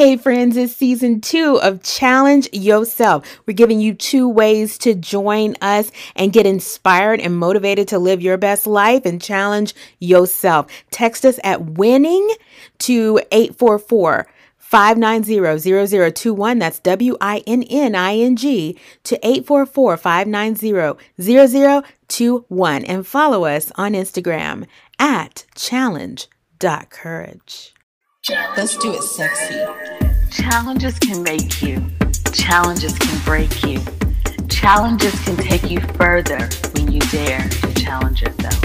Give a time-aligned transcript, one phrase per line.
[0.00, 3.38] Hey, friends, it's season two of Challenge Yourself.
[3.44, 8.22] We're giving you two ways to join us and get inspired and motivated to live
[8.22, 10.68] your best life and challenge yourself.
[10.90, 12.26] Text us at winning
[12.78, 14.26] to 844
[14.56, 16.58] 590 0021.
[16.58, 22.84] That's W I N N I N G to 844 590 0021.
[22.86, 24.66] And follow us on Instagram
[24.98, 27.74] at challenge.courage.
[28.28, 29.64] Let's do it sexy.
[30.30, 31.82] Challenges can make you,
[32.32, 33.80] challenges can break you.
[34.50, 38.62] Challenges can take you further when you dare to challenge yourself.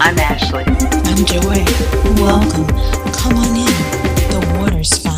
[0.00, 0.62] I'm Ashley.
[0.62, 1.64] I'm Joy.
[2.22, 2.68] Welcome.
[3.12, 3.66] Come on in.
[4.30, 5.15] The water's fine.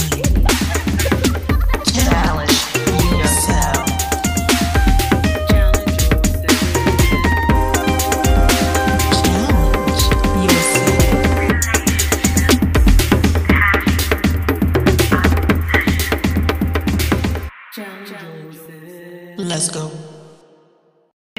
[19.48, 19.90] Let's go.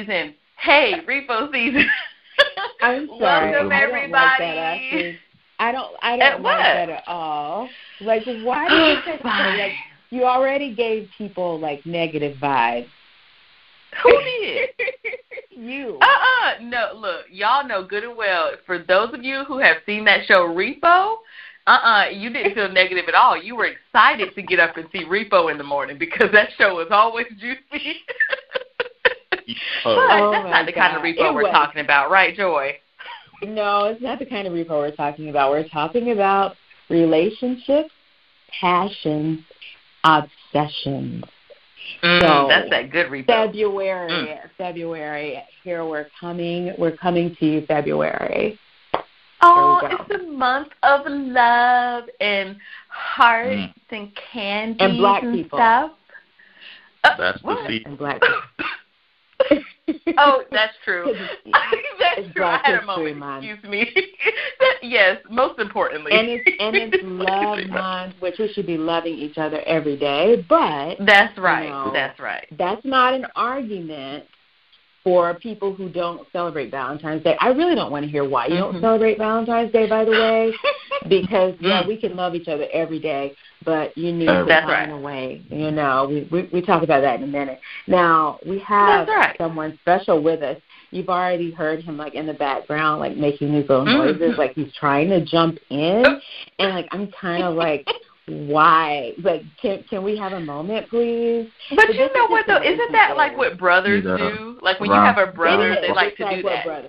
[0.00, 0.34] Season.
[0.58, 1.86] Hey, repo season.
[2.82, 3.52] I'm sorry.
[3.52, 5.18] Welcome I don't like that, everybody.
[5.60, 5.96] I don't.
[6.02, 6.54] I don't what?
[6.54, 7.68] like that at all.
[8.00, 9.56] Like, why did you say that?
[9.58, 9.72] Like,
[10.10, 12.88] you already gave people like negative vibes.
[14.02, 14.70] Who did?
[15.52, 15.96] you.
[16.02, 16.62] Uh-uh.
[16.62, 18.54] No, look, y'all know good and well.
[18.66, 21.18] For those of you who have seen that show Repo,
[21.70, 23.36] uh-uh, you didn't feel negative at all.
[23.40, 26.74] You were excited to get up and see Repo in the morning because that show
[26.76, 27.96] was always juicy.
[29.30, 29.38] but
[29.84, 31.52] Oh that's my not the kind of Repo It we're was.
[31.52, 32.76] talking about, right, Joy?
[33.42, 35.50] No, it's not the kind of repo we're talking about.
[35.50, 36.56] We're talking about
[36.90, 37.88] relationships,
[38.60, 39.40] passions,
[40.04, 41.24] obsessions.
[42.02, 43.26] Mm, So, that's that good Repo.
[43.26, 44.50] February, Mm.
[44.58, 45.42] February.
[45.64, 46.74] Here we're coming.
[46.78, 48.58] We're coming to you, February.
[49.42, 50.02] Oh, There we go.
[50.04, 52.56] it's the month of love and
[52.88, 53.72] hearts Mm.
[53.90, 55.58] and candy And black people.
[55.58, 55.92] stuff.
[57.04, 57.66] Uh, That's the what?
[57.66, 57.86] season.
[57.92, 58.20] And black.
[60.18, 61.06] oh, that's true.
[61.46, 62.44] that's It's true.
[62.44, 63.16] I had a moment.
[63.16, 63.44] Month.
[63.44, 63.90] Excuse me.
[64.60, 66.12] That- yes, most importantly.
[66.12, 70.44] and it's and it's love month, which we should be loving each other every day.
[70.48, 71.68] But That's right.
[71.70, 71.90] No.
[71.92, 72.46] That's right.
[72.58, 74.24] that's not an argument
[75.02, 77.36] for people who don't celebrate Valentine's Day.
[77.40, 78.72] I really don't want to hear why you Mhm.
[78.72, 80.52] don't celebrate Valentine's Day, by the way,
[81.08, 81.88] because yeah, Mm.
[81.88, 83.34] we can love each other every day,
[83.64, 84.90] but you need Uh, to find right.
[84.90, 85.40] a way.
[85.50, 87.60] You know, we, we we talk about that in a minute.
[87.86, 89.36] Now we have right.
[89.38, 90.58] someone special with us.
[90.90, 94.18] You've already heard him like in the background, like making these little Mhm.
[94.18, 96.04] noises, like he's trying to jump in,
[96.58, 97.88] and like I'm kind of like.
[98.30, 99.12] Why?
[99.22, 101.48] Like, can can we have a moment, please?
[101.70, 102.62] But But you know what though?
[102.62, 104.16] Isn't that like what brothers Yeah.
[104.16, 104.58] do?
[104.62, 104.96] Like when Right.
[105.00, 106.64] you have a brother, they like to like do that.
[106.64, 106.88] brother.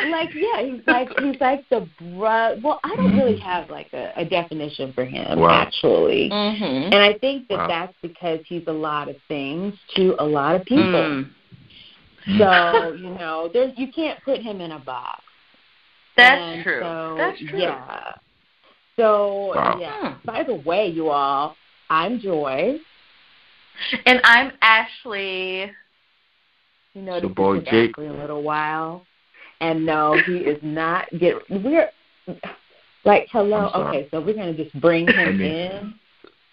[0.00, 2.56] Like yeah, he's like he's like the bro.
[2.62, 5.50] Well, I don't really have like a, a definition for him Wow.
[5.50, 6.92] actually, Mm-hmm.
[6.92, 7.66] and I think that Wow.
[7.66, 10.84] that's because he's a lot of things to a lot of people.
[10.84, 11.30] Mm.
[12.38, 15.22] So you know, there's you can't put him in a box.
[16.16, 16.80] That's And true.
[16.80, 17.60] So, That's true.
[17.60, 18.12] Yeah.
[18.98, 19.78] So Wow.
[19.80, 20.12] yeah.
[20.14, 20.26] Hmm.
[20.26, 21.56] By the way, you all,
[21.88, 22.78] I'm Joy.
[24.04, 25.70] And I'm Ashley.
[26.94, 27.94] You know, the boy Jake.
[27.94, 29.06] for a little while,
[29.60, 31.06] and no, he is not.
[31.16, 31.88] Get we're
[33.04, 33.70] like hello.
[33.72, 35.94] Okay, so we're gonna just bring Let him me- in.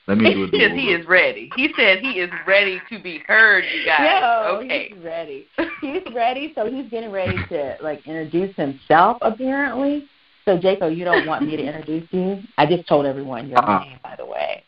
[0.08, 0.52] Let me do it.
[0.52, 1.50] Because he is ready.
[1.56, 4.22] He said he is ready to be heard, you guys.
[4.22, 4.90] No, okay.
[4.94, 5.48] he's ready.
[5.82, 6.52] He's ready.
[6.54, 9.18] So he's getting ready to like introduce himself.
[9.24, 10.06] Apparently.
[10.46, 12.42] So Jaco, you don't want me to introduce you?
[12.58, 13.80] I just told everyone your Uh-uh.
[13.84, 14.64] name, by the way.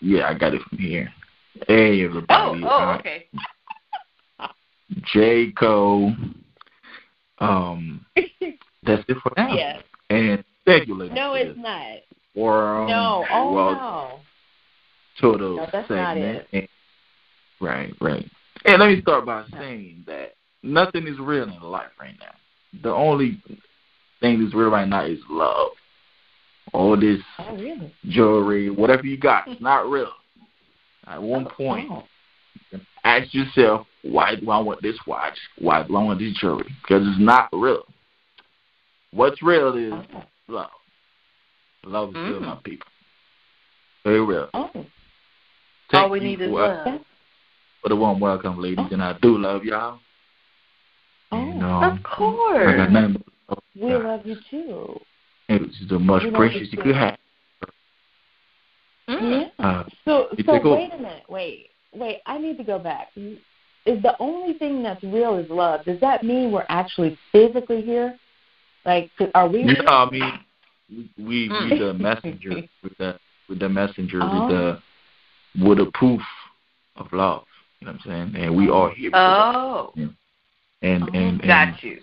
[0.00, 1.12] Yeah, I got it from here.
[1.66, 2.62] Hey, Oh, everybody.
[2.64, 3.26] oh, Uh, okay.
[5.12, 5.50] J.
[5.52, 6.12] Cole.
[7.38, 8.04] Um,
[8.82, 9.52] that's it for now.
[9.54, 9.82] Yes.
[10.10, 11.14] And speculating.
[11.14, 11.98] No, it's not.
[12.36, 13.24] Or, um, No.
[13.30, 14.20] Oh well, no.
[15.20, 15.98] total No, that's segment.
[15.98, 16.48] not it.
[16.52, 16.68] And-
[17.60, 18.30] right, right.
[18.64, 22.34] And let me start by saying that nothing is real in life right now.
[22.82, 23.42] The only
[24.20, 25.70] thing that's real right now is love.
[26.72, 27.92] All this Oh really?
[28.08, 30.12] jewelry, whatever you got, it's not real.
[31.06, 32.04] At one point, Oh.
[33.04, 35.36] ask yourself, why do I want this watch?
[35.58, 36.72] Why do I want this jewelry?
[36.82, 37.84] Because it's not real.
[39.12, 40.24] What's real is Oh.
[40.48, 40.70] love.
[41.84, 42.40] Love is Mm.
[42.42, 42.86] my people.
[44.04, 44.48] Very real.
[44.54, 44.70] Oh.
[45.92, 47.00] All we need is love.
[47.82, 49.98] for the warm welcome, ladies, and I do love y'all.
[51.32, 51.36] Oh.
[51.38, 53.16] And, Of um, I course.
[53.50, 55.00] Got nothing but We love you too.
[55.48, 57.18] it was the most We precious you could have.
[59.08, 59.44] Yeah.
[59.58, 61.24] Uh, So so wait a minute.
[61.28, 61.66] Wait.
[61.92, 63.08] Wait, I need to go back.
[63.16, 65.84] Is the only thing that's real is love.
[65.84, 68.16] Does that mean we're actually physically here?
[68.84, 70.32] Like are we know, I mean,
[70.88, 71.78] we we, Mm.
[71.78, 73.18] the messenger, with the
[73.48, 74.46] with the messenger Oh.
[74.46, 74.82] with the
[75.66, 76.22] with a proof
[76.96, 77.44] of love.
[77.80, 78.44] You know what I'm saying?
[78.44, 79.10] And we are here.
[79.14, 80.02] Oh, that.
[80.82, 82.00] and, and and got you.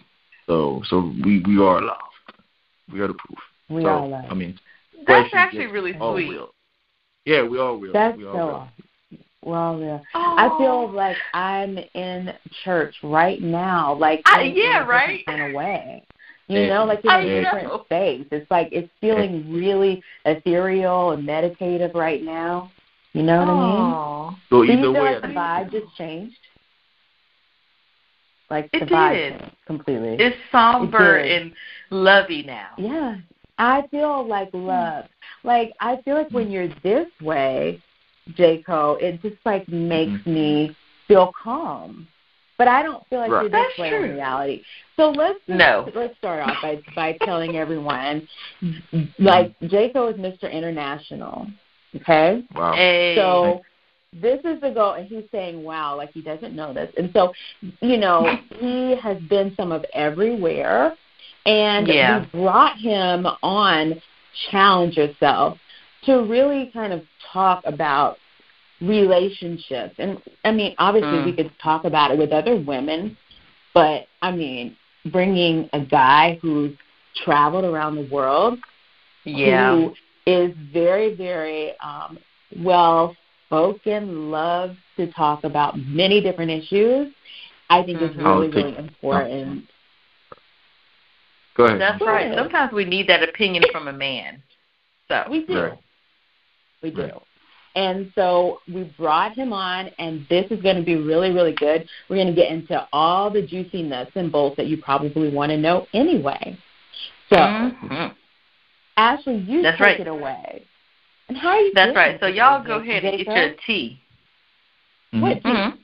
[0.47, 2.01] So so we we are loved.
[2.91, 3.37] We are the proof.
[3.69, 4.27] We so, are loved.
[4.29, 4.57] I mean,
[5.05, 6.29] That's actually really sweet.
[6.29, 6.49] real.
[7.25, 7.93] Yeah, we all real.
[7.93, 8.55] That's we so all real.
[8.55, 8.73] awesome.
[9.43, 9.99] Well, yeah.
[10.13, 12.33] I feel like I'm in
[12.63, 15.25] church right now, like I- in, yeah, in a right?
[15.25, 16.03] kind of way.
[16.47, 16.67] You Yeah.
[16.69, 17.41] know, like in I a know.
[17.43, 18.27] different space.
[18.31, 22.71] It's like it's feeling really ethereal and meditative right now.
[23.13, 23.53] You know what I
[24.31, 24.37] mean?
[24.49, 26.37] So Do you either feel way, like the vibe just changed?
[28.49, 29.51] Like It did.
[29.65, 30.15] completely.
[30.19, 31.41] It's somber It did.
[31.41, 31.53] and
[31.89, 32.69] lovey now.
[32.77, 33.17] Yeah.
[33.57, 34.65] I feel like hmm.
[34.65, 35.05] love.
[35.43, 37.81] Like I feel like when you're this way,
[38.31, 40.33] Jayco, it just like makes mm-hmm.
[40.33, 40.77] me
[41.07, 42.07] feel calm.
[42.57, 43.41] But I don't feel like Right.
[43.43, 44.03] you're this That's way true.
[44.05, 44.63] in reality.
[44.95, 45.89] So let's just, No.
[45.93, 48.27] let's start off by by telling everyone
[49.19, 50.51] like Jayco is Mr.
[50.51, 51.47] International.
[51.95, 52.43] Okay?
[52.55, 52.73] wow.
[52.73, 53.15] Hey.
[53.15, 53.61] So
[54.21, 57.33] this is the goal, and he's saying, "Wow!" Like he doesn't know this, and so
[57.81, 60.95] you know he has been some of everywhere,
[61.45, 62.25] and Yeah.
[62.33, 64.01] we brought him on
[64.51, 65.57] Challenge Yourself
[66.05, 67.01] to really kind of
[67.33, 68.17] talk about
[68.81, 71.25] relationships, and I mean, obviously Mm.
[71.25, 73.17] we could talk about it with other women,
[73.73, 74.75] but I mean,
[75.11, 76.75] bringing a guy who's
[77.23, 78.59] traveled around the world
[79.23, 79.75] yeah.
[79.75, 79.93] who
[80.25, 82.17] is very, very um,
[82.63, 83.15] well
[83.47, 87.11] spoken, loves to talk about many different issues.
[87.69, 88.25] I think is Mhm.
[88.25, 89.69] really, take- really important.
[91.55, 91.81] Go ahead.
[91.81, 92.27] That's Go right.
[92.27, 92.37] ahead.
[92.37, 94.41] Sometimes we need that opinion from a man.
[95.07, 95.61] So We do.
[95.61, 95.77] Right.
[96.81, 97.01] We do.
[97.03, 97.13] Right.
[97.75, 101.87] And so we brought him on, and this is going to be really, really good.
[102.09, 105.51] We're going to get into all the juicy nuts and bolts that you probably want
[105.51, 106.57] to know anyway.
[107.29, 108.15] So, Mhm.
[108.97, 109.99] Ashley, you That's take right.
[109.99, 110.63] it away.
[111.27, 112.19] And how are you That's right.
[112.19, 114.01] So y'all go ahead and get your tea.
[115.13, 115.21] Mhm.
[115.21, 115.49] What tea?
[115.49, 115.77] Mhm.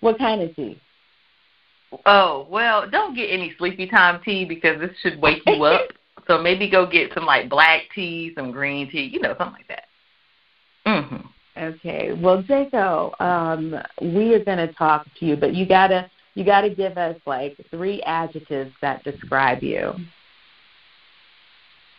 [0.00, 0.80] What kind of tea?
[2.06, 5.92] Oh, well, don't get any sleepy time tea because this should wake you up.
[6.26, 9.68] so maybe go get some like black tea, some green tea, you know, something like
[9.68, 9.88] that.
[10.86, 11.28] Mhm.
[11.56, 12.12] Okay.
[12.12, 16.70] Well, Jaco, um, we are going to talk to you, but you gotta you gotta
[16.70, 19.92] give us like three adjectives that describe you,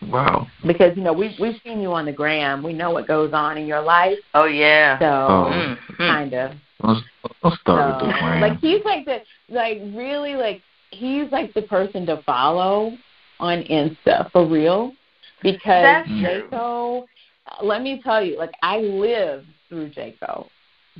[0.08, 0.48] Wow.
[0.66, 2.64] because you know we we've seen you on the gram.
[2.64, 4.98] We know what goes on in your life, Oh yeah.
[5.00, 5.52] so Oh.
[5.52, 5.98] Mhm.
[5.98, 6.52] kind of.
[6.82, 7.02] Let's,
[7.44, 8.42] let's start So, with the grand.
[8.42, 9.20] like he's like the
[9.50, 10.62] like really like
[10.92, 12.94] he's like the person to follow
[13.40, 14.94] on Insta for real,
[15.44, 16.08] because That's.
[16.10, 17.06] Jaco.
[17.64, 20.48] Let me tell you, like I live through Jaco.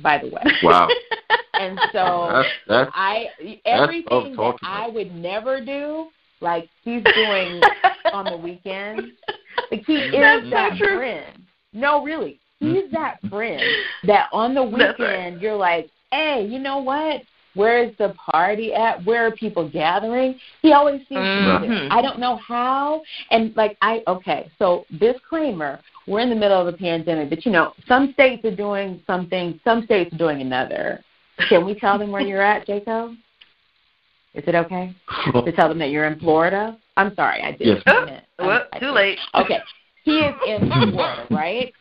[0.02, 0.42] By the way.
[0.62, 0.88] Wow.
[1.54, 3.26] and so that's that's I
[3.64, 4.66] everything tough that.
[4.66, 6.08] I would never do,
[6.40, 7.60] like he's doing
[8.12, 9.08] on the weekends.
[9.70, 10.96] Like he is That's that true.
[10.96, 11.42] friend.
[11.72, 13.62] No, really, he's that friend
[14.06, 15.40] that on the weekend right.
[15.40, 17.22] you're like, hey, you know what?
[17.54, 19.04] Where is the party at?
[19.04, 20.38] Where are people gathering?
[20.62, 21.78] He always seems to be there.
[21.78, 21.88] Mhm.
[21.90, 23.02] I don't know how.
[23.30, 27.52] And like I okay, so disclaimer, we're in the middle of a pandemic, but you
[27.52, 31.02] know, some states are doing something, some states are doing another.
[31.48, 33.12] Can we tell them where you're at, Jacob?
[34.34, 34.94] Is it okay
[35.32, 36.78] to tell them that you're in Florida?
[36.96, 37.66] I'm sorry, I did.
[37.66, 37.82] Yes.
[37.86, 38.06] Oh,
[38.38, 39.18] well, too late.
[39.34, 39.58] Okay,
[40.04, 41.72] he is in Florida, right?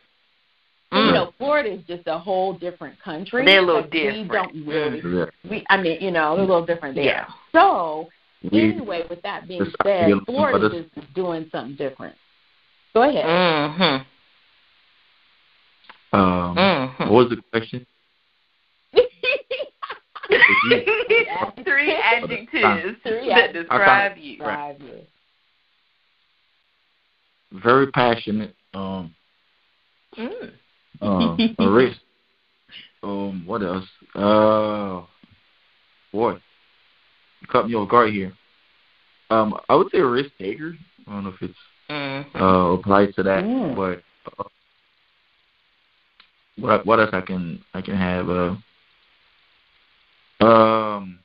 [0.92, 1.08] Mm.
[1.08, 3.46] You know, Florida is just a whole different country.
[3.46, 4.28] They're a little different.
[4.28, 5.32] We don't really.
[5.48, 7.04] We, I mean, you know, they're a little different there.
[7.04, 7.28] Yeah.
[7.52, 8.10] So
[8.52, 12.16] We- anyway, with that being said, yeah, Florida is just doing something different.
[12.96, 13.26] Go ahead.
[13.26, 14.06] Mhm.
[16.12, 17.00] Um, Mhm.
[17.02, 17.86] what was the question?
[21.64, 24.38] Three adjectives Three that describe you.
[24.38, 24.82] Drive.
[27.52, 28.56] Very passionate.
[28.74, 29.14] Um,
[30.18, 30.52] Mm.
[31.02, 32.00] um, a risk.
[33.04, 33.86] Um, what else?
[34.16, 35.02] Uh,
[36.12, 36.34] boy,
[37.42, 38.34] you caught me off guard here.
[39.30, 40.74] Um, I would say a risk taker.
[41.08, 41.58] I don't know if it's
[41.90, 42.36] Mhm.
[42.36, 43.76] uh applies to that, Mm.
[43.76, 44.04] but
[44.38, 44.44] uh,
[46.58, 48.56] what what else I can I can have uh
[50.42, 51.20] um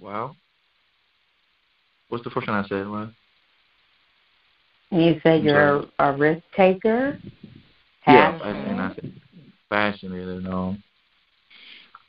[0.00, 0.34] wow
[2.08, 2.86] what's the first one I said
[4.90, 7.18] You said you're a, a risk taker.
[8.06, 9.12] yeah and I said
[9.70, 10.82] passionate and um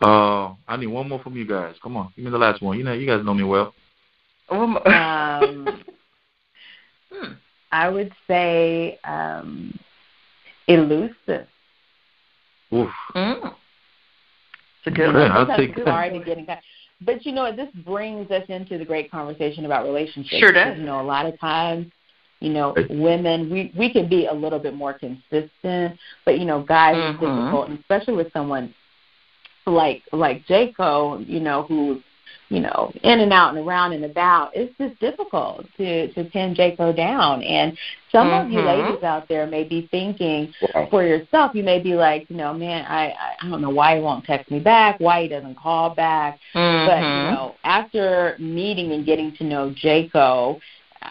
[0.01, 2.77] uh I need one more from you guys come on give me the last one
[2.77, 3.73] you know you guys know me well
[4.49, 5.83] Um,
[7.11, 7.33] Hmm.
[7.71, 9.77] I would say um,
[10.67, 11.47] elusive.
[12.73, 13.55] Oof Mm.
[14.85, 15.31] It's a good Okay, one.
[15.31, 15.87] I'll take that.
[15.87, 16.47] hard to get in.
[17.01, 20.39] But you know, this brings us into the great conversation about relationships.
[20.39, 20.79] Sure because, does.
[20.79, 21.87] You know, a lot of times,
[22.39, 26.61] You know, women we we can be a little bit more consistent, but you know,
[26.61, 27.13] guys Mhm.
[27.13, 28.73] it's difficult, and especially with someone
[29.65, 32.01] like like Jaco, you know, who's
[32.49, 34.51] you know in and out and around and about.
[34.55, 37.77] It's just difficult to to pin Jaco down, and
[38.11, 38.65] some of you Mhm.
[38.65, 40.87] ladies out there may be thinking Wow.
[40.91, 41.55] for yourself.
[41.55, 44.25] You may be like, you know, man, I I- I don't know why he won't
[44.25, 46.39] text me back, why he doesn't call back.
[46.53, 50.59] But you know, after meeting and getting to know Jaco,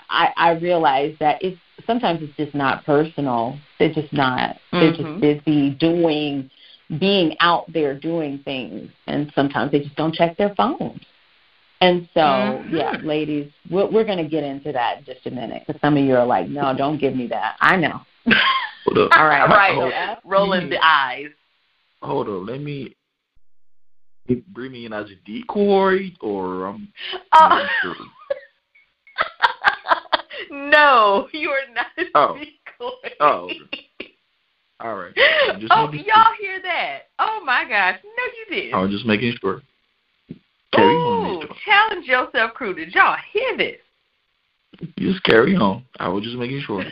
[0.09, 3.59] I, I realized that it's sometimes it's just not personal.
[3.79, 4.57] They're just not.
[4.71, 6.49] They're just busy doing,
[6.99, 11.01] being out there doing things, and sometimes they just don't check their phones.
[11.83, 12.73] And so, Mhm.
[12.73, 15.97] yeah, ladies, we're, we're going to get into that in just a minute because some
[15.97, 17.57] of you are like, no, don't give me that.
[17.61, 18.01] I know.
[18.85, 19.11] Hold up.
[19.17, 19.75] All right, right.
[19.75, 19.93] Hold,
[20.25, 21.31] Rolling the eyes.
[22.01, 22.49] hold up.
[22.49, 22.95] Let me
[24.49, 26.89] bring me in as a decoy, or I'm
[27.33, 27.97] not sure.
[30.51, 32.35] no, you are not a Oh.
[32.39, 33.15] decoy.
[33.19, 33.51] Oh.
[34.79, 35.15] All right.
[35.59, 37.09] Just oh, y'all hear that?
[37.19, 38.75] Oh my gosh, no, you didn't.
[38.79, 39.63] I'm just making sure.
[40.73, 42.75] Carry Ooh, on, challenge yourself, crew.
[42.75, 43.77] Did y'all hear this?
[44.99, 45.85] Just carry on.
[45.99, 46.85] I was just making sure.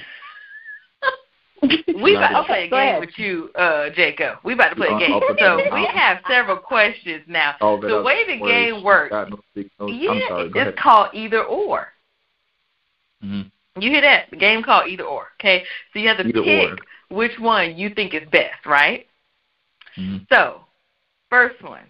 [1.63, 4.39] We Not about to play a game with you, uh, Jacob.
[4.45, 5.21] We about to play a game.
[5.39, 7.57] So we have several questions now.
[7.61, 9.95] All The way the game works, got no signals.
[10.01, 11.89] Yeah, I'm it's called either or.
[13.21, 13.43] hmm
[13.79, 14.31] You hear that?
[14.31, 15.29] The game called either or.
[15.39, 17.17] Okay, so you have to Either pick or.
[17.17, 19.07] which one you think is best, right?
[19.97, 20.63] hmm So,
[21.29, 21.85] first one,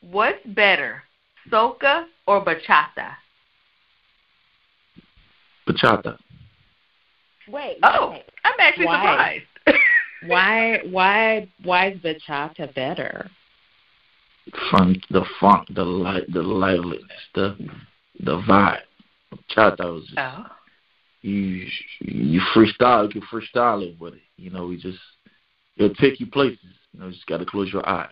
[0.00, 1.02] what's better,
[1.50, 3.14] soca or bachata?
[5.68, 6.18] Bachata.
[7.48, 7.78] Wait.
[7.82, 8.24] Oh, wait.
[8.44, 9.42] I'm actually Why?
[9.64, 9.80] surprised.
[10.26, 10.78] Why?
[10.90, 11.48] Why?
[11.62, 13.30] Why is bachata better?
[14.70, 17.56] Funk, the funk, the light, the liveliness, the
[18.20, 18.80] the vibe.
[19.32, 20.46] Bachata was just, oh,
[21.22, 21.66] you
[22.00, 24.98] you freestyle, you can freestyle it, but you know, we just
[25.76, 26.58] it'll take you places.
[26.92, 28.08] You know, you just got to close your eyes.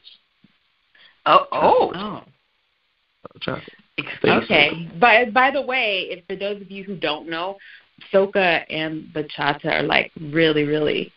[1.25, 1.93] oh, oh.
[1.95, 2.23] Oh.
[3.35, 3.63] Bachata.
[4.25, 4.91] Okay.
[5.01, 7.57] By by the way, if for those of you who don't know,
[8.13, 11.13] soca and bachata are like really, really.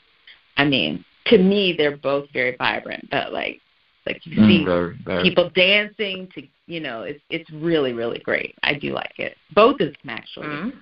[0.57, 3.09] I mean, to me, they're both very vibrant.
[3.09, 3.61] But like,
[4.05, 5.23] like you Mm, see very, very.
[5.23, 8.55] people dancing to, you know, it's it's really, really great.
[8.63, 9.37] I do like it.
[9.53, 10.47] Both of them actually.
[10.47, 10.73] Mm.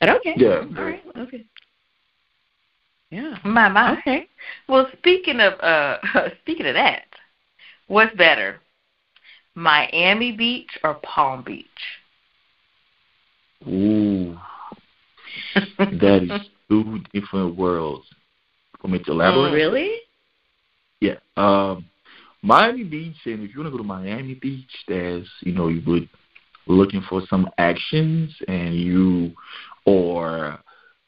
[0.00, 0.34] But okay.
[0.36, 0.64] Yeah.
[0.76, 1.02] All right.
[1.16, 1.44] Okay.
[3.10, 3.36] Yeah.
[3.44, 3.98] My my.
[3.98, 4.28] Okay.
[4.68, 5.98] Well, speaking of uh,
[6.42, 7.04] speaking of that,
[7.86, 8.60] what's better,
[9.54, 11.66] Miami Beach or Palm Beach?
[13.66, 14.36] Ooh,
[15.78, 18.06] that is two different worlds.
[18.80, 19.50] For me to elaborate.
[19.50, 19.54] Mm.
[19.54, 19.90] Really?
[21.00, 21.16] Yeah.
[21.38, 21.86] Um,
[22.42, 25.82] Miami Beach, and if you want to go to Miami Beach, there's, you know, you
[25.86, 26.08] would
[26.66, 29.32] looking for some actions and you
[29.86, 30.58] or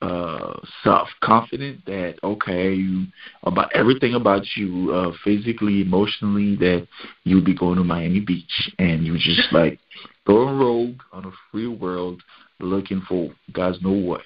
[0.02, 0.52] uh
[0.84, 3.06] self confident that okay you
[3.44, 6.86] about everything about you uh physically emotionally that
[7.24, 9.78] you'll be going to Miami Beach and you just like
[10.26, 12.22] going rogue on a free world
[12.60, 14.22] looking for guys know what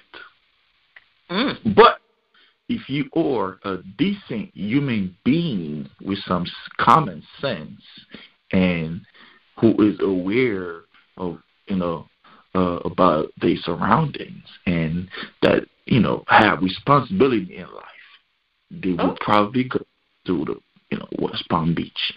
[1.29, 1.75] Mm.
[1.75, 1.99] but
[2.67, 6.45] if you are a decent human being with some
[6.77, 7.81] common sense
[8.51, 9.01] and
[9.59, 10.81] who is aware
[11.17, 11.37] of
[11.67, 12.07] you know
[12.55, 15.07] uh, about their surroundings and
[15.41, 18.09] that you know have responsibility in life,
[18.71, 19.09] they Oh.
[19.09, 19.79] would probably go
[20.25, 20.55] to the
[20.91, 22.13] you know West Palm Beach.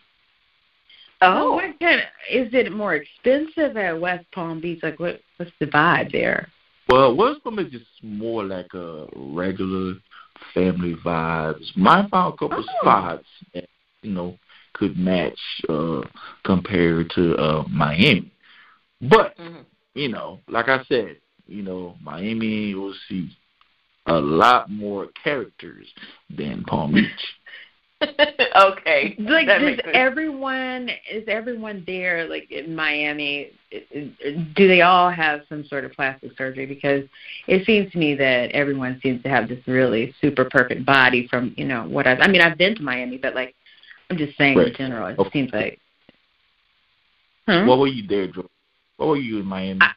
[1.22, 4.80] Oh, Oh, what kind of, is it more expensive at West Palm Beach?
[4.82, 6.48] Like, what what's the vibe there?
[6.88, 9.94] Well, West Palm is just more like a regular
[10.52, 11.74] family vibes.
[11.76, 12.80] Might find a couple Oh.
[12.80, 13.24] spots
[13.54, 13.68] that
[14.02, 14.36] you know
[14.74, 15.38] could match
[15.68, 16.02] uh
[16.44, 18.30] compared to uh Miami.
[19.00, 19.64] But, Mhm.
[19.94, 23.30] You know, like I said, you know, Miami you will see
[24.06, 25.86] a lot more characters
[26.36, 27.10] than Palm Beach.
[28.02, 29.14] okay.
[29.18, 32.28] Like, That does everyone is everyone there?
[32.28, 36.66] Like in Miami, i- i- do they all have some sort of plastic surgery?
[36.66, 37.04] Because
[37.46, 41.26] it seems to me that everyone seems to have this really super perfect body.
[41.28, 43.54] From you know what I, I mean, I've been to Miami, but like,
[44.10, 45.30] I'm just saying in general, it Okay.
[45.32, 45.80] seems like.
[47.48, 47.66] Hmm?
[47.66, 48.48] What were you there, Joe?
[48.96, 49.80] What were you in Miami?
[49.80, 49.92] I-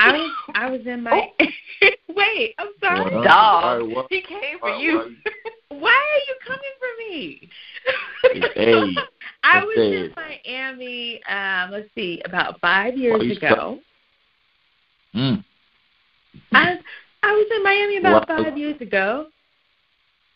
[0.00, 1.28] I was I was in my.
[2.08, 3.14] Wait, I'm sorry.
[3.14, 3.82] Well, Dog.
[3.88, 5.16] why- why- He came for why- you.
[5.70, 7.50] Why are you coming for me?
[8.54, 8.72] Hey,
[9.44, 11.22] I I was said- in Miami.
[11.28, 13.78] Um, let's see, about five years you ago.
[15.14, 15.44] mm,
[16.52, 16.78] I
[17.22, 18.42] I was in Miami about Wow.
[18.44, 19.26] five years ago.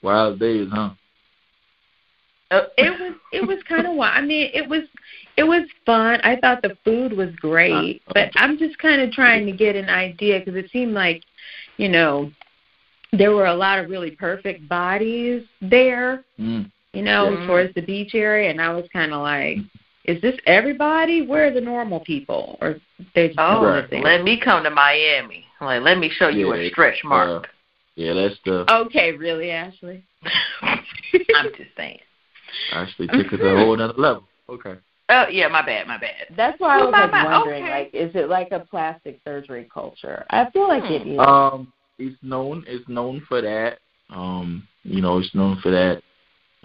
[0.02, 0.90] wild days, huh?
[2.53, 4.15] Uh, It was it was kind of wild.
[4.15, 4.83] I mean, it was
[5.37, 6.21] it was fun.
[6.23, 9.75] I thought the food was great, Uh, but I'm just kind of trying to get
[9.75, 11.23] an idea because it seemed like,
[11.79, 12.31] you know,
[13.13, 16.71] there were a lot of really perfect bodies there, Mm.
[16.93, 17.47] you know, Mhm.
[17.47, 19.59] towards the beach area, and I was kind of like,
[20.05, 21.23] is this everybody?
[21.23, 22.59] Where are the normal people?
[22.61, 22.79] Or
[23.15, 24.03] they just Oh, Right.
[24.03, 25.47] let me come to Miami.
[25.61, 27.49] Like, let me show you Yeah, a it's, stretch mark.
[27.97, 30.03] Yeah, that's the Okay, really, Ashley?
[30.63, 32.01] I'm just saying.
[32.73, 34.25] Actually took it to a whole another level.
[34.49, 34.75] Okay.
[35.09, 36.27] Oh yeah, my bad, my bad.
[36.37, 37.73] That's why I was my- like my- wondering, okay.
[37.73, 40.25] like, is it like a plastic surgery culture?
[40.31, 41.19] I feel like it is.
[41.19, 43.79] Um, it's known it's known for that.
[44.11, 46.03] Um, you know, it's known for that.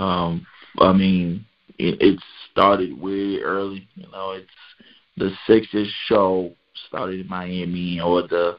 [0.01, 0.46] Um,
[0.79, 1.46] I mean,
[1.77, 2.20] it, it
[2.51, 3.88] started way early.
[3.96, 4.48] You know, it's
[5.17, 6.53] the Sixers show
[6.88, 8.58] started in Miami, or the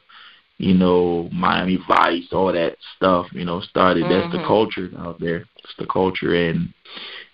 [0.59, 3.27] you know Miami Vice, all that stuff.
[3.33, 4.05] You know, started.
[4.09, 4.47] That's the Mhm.
[4.47, 5.45] culture out there.
[5.65, 6.73] It's the culture, and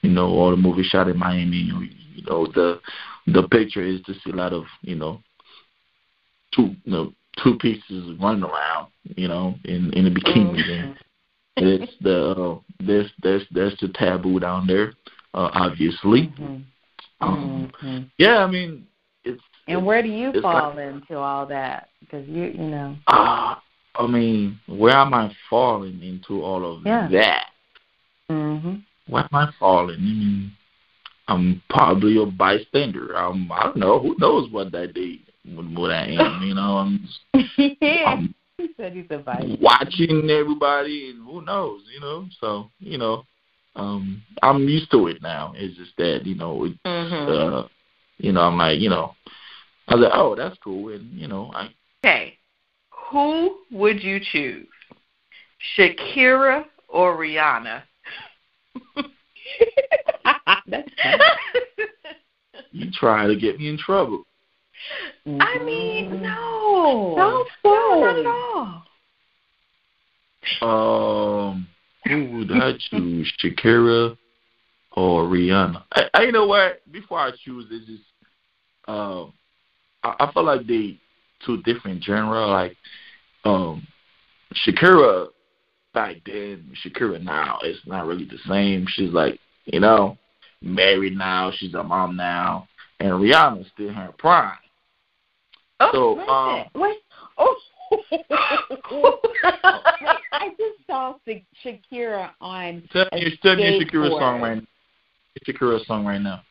[0.03, 1.57] you know, all the movies shot in Miami.
[1.57, 2.81] You know, you know the
[3.27, 5.23] the picture is just a lot of you know
[6.53, 7.13] two you know
[7.43, 10.95] two pieces running around, you know, in in the bikini.
[11.57, 14.95] And it's the uh, that's that's that's the taboo down there,
[15.35, 16.29] uh, obviously.
[16.29, 16.63] Mhm.
[17.21, 18.11] Um, Mhm.
[18.19, 18.87] yeah, I mean,
[19.67, 21.89] And where do you fall like- into all that?
[22.01, 22.97] Because you, you know.
[23.09, 23.63] ah,
[23.97, 27.09] I mean, where am I falling into all of Yeah.
[27.09, 27.47] that?
[28.31, 28.83] Mhm.
[29.09, 29.97] Where am I falling?
[29.97, 30.53] I mean,
[31.29, 33.17] I'm probably a bystander.
[33.17, 33.99] I'm, I don't know.
[34.01, 35.21] Who knows what that day
[35.55, 36.43] what, what I am?
[36.43, 37.09] You know, I'm,
[37.59, 38.05] yeah.
[38.07, 39.45] I'm He said he's a vice.
[39.61, 42.27] watching everybody and who knows, you know.
[42.41, 43.25] So, you know,
[43.77, 45.53] um I'm used to it now.
[45.57, 47.29] It's just that, you know, it, Mhm.
[47.65, 47.69] uh
[48.19, 49.15] you know, I'm like, you know
[49.89, 51.71] I was like, Oh, that's cool and you know, I
[52.05, 52.39] Okay,
[53.11, 54.67] who would you choose,
[55.77, 57.83] Shakira or Rihanna?
[60.67, 61.19] That's funny.
[62.73, 64.25] you try to get me in trouble.
[65.27, 68.83] I mean, no, Don't no, not at all.
[71.51, 71.67] Um
[72.07, 73.33] who would I choose?
[73.43, 74.17] Shakira
[74.93, 75.83] or Rihanna?
[75.93, 76.83] I, I you know what?
[76.93, 78.03] Before I choose it's just
[78.87, 79.33] um
[80.05, 80.99] I, I feel like they
[81.45, 82.77] two different genre, like
[83.45, 83.87] um
[84.67, 85.29] Shakira
[85.93, 88.87] back then, Shakira now, it's not really the same.
[88.89, 90.17] She's like, you know,
[90.63, 92.69] married now, she's a mom now,
[93.01, 94.59] and Rihanna's still in her prime.
[95.81, 96.99] Oh, So, Wait, um, wait.
[97.39, 97.57] Oh.
[100.33, 101.15] I just saw
[101.65, 104.67] Shakira on tell me, tell me a Shakira song right now.
[105.47, 106.43] Shakira song right now.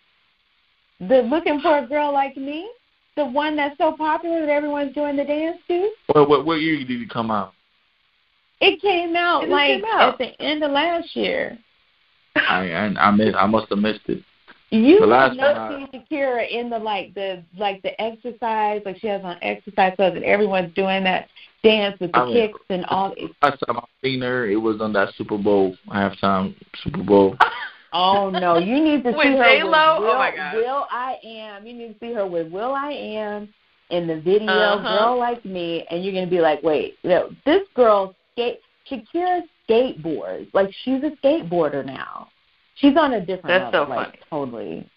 [1.00, 2.70] the "Looking for a Girl Like Me,"
[3.16, 5.90] the one that's so popular that everyone's doing the dance to.
[6.08, 7.54] What what what year did it come out?
[8.62, 10.14] It came out It like came out.
[10.14, 11.58] at the end of last year.
[12.36, 14.24] I I I, miss, I must have missed it.
[14.72, 18.82] You The have last not one seen Shakira in the like the like the exercise
[18.86, 21.28] like she has on exercise so that everyone's doing that
[21.64, 23.14] dance with the I mean- kicks and all.
[23.44, 27.38] Last time I seen her, it was on that Super Bowl halftime Super Bowl.
[27.94, 29.66] Oh no, you need to see her J-Lo?
[29.66, 30.56] with Oh, Will, my God.
[30.56, 31.66] Will I Am.
[31.68, 33.54] You need to see her with Will I Am
[33.90, 34.98] in the video Uh-huh.
[34.98, 40.48] "Girl Like Me," and you're gonna be like, wait, no, this girl skate Shakira skateboards
[40.54, 42.28] like she's a skateboarder now.
[42.76, 44.20] She's on a different That's so level, like funny.
[44.30, 44.90] totally.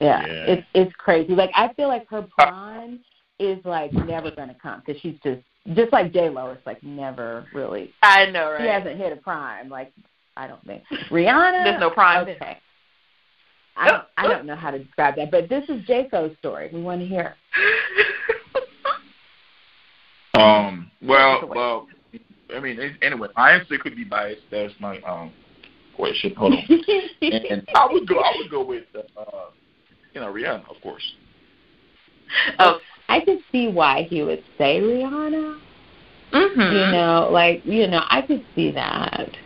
[0.00, 0.32] Yeah, Yeah.
[0.54, 1.34] it's it's crazy.
[1.34, 3.00] Like I feel like her prime
[3.38, 5.40] is like never gonna come because she's just
[5.74, 6.50] just like J Lo.
[6.50, 7.92] It's like never really.
[8.02, 8.60] I know, right?
[8.60, 9.68] She hasn't hit a prime.
[9.68, 9.92] Like
[10.36, 11.64] I don't think Rihanna.
[11.64, 12.28] There's no prime.
[12.28, 12.58] Okay.
[13.76, 16.70] I don't, I don't know how to describe that, but this is Jaco's story.
[16.72, 17.34] We want to hear.
[20.36, 20.90] Um.
[21.00, 21.56] Well, Take it away.
[21.56, 21.86] well.
[22.54, 24.42] I mean, anyway, my answer could be biased.
[24.50, 25.32] That's my um
[25.94, 26.34] question.
[26.34, 26.58] Hold on.
[27.20, 28.18] and I would go.
[28.18, 29.24] I would go with uh,
[30.12, 31.04] you know Rihanna, of course.
[32.58, 35.60] oh, I could see why he would say Rihanna.
[36.32, 36.60] mm-hmm.
[36.60, 39.36] You know, like you know, I could see that.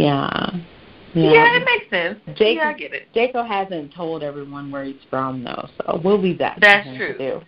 [0.00, 0.50] Yeah.
[1.12, 1.32] Yeah.
[1.32, 2.38] yeah, it makes sense.
[2.38, 3.08] Jake- yeah, I get it.
[3.14, 6.58] Jaco hasn't told everyone where he's from though, so we'll leave that.
[6.60, 7.14] That's true.
[7.14, 7.40] To do.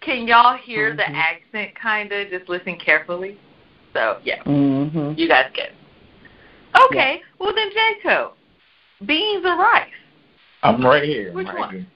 [0.00, 1.14] Can y'all hear the Mhm.
[1.14, 2.30] accent, kind of?
[2.30, 3.36] Just listen carefully.
[3.92, 5.12] So, yeah, Mm-hmm.
[5.16, 5.74] you guys get it.
[6.86, 8.30] Okay, well then, Jaco,
[9.04, 9.90] beans or rice?
[10.62, 11.32] I'm right here.
[11.32, 11.70] Which I'm right one?
[11.74, 11.86] here.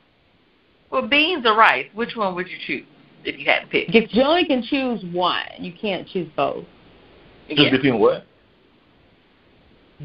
[0.91, 2.87] Well, beans or rice, which one would you choose
[3.25, 3.93] if you had to pick?
[3.95, 5.47] If you only can choose one.
[5.59, 6.65] You can't choose both.
[7.49, 7.71] Just Yeah.
[7.71, 8.27] between what?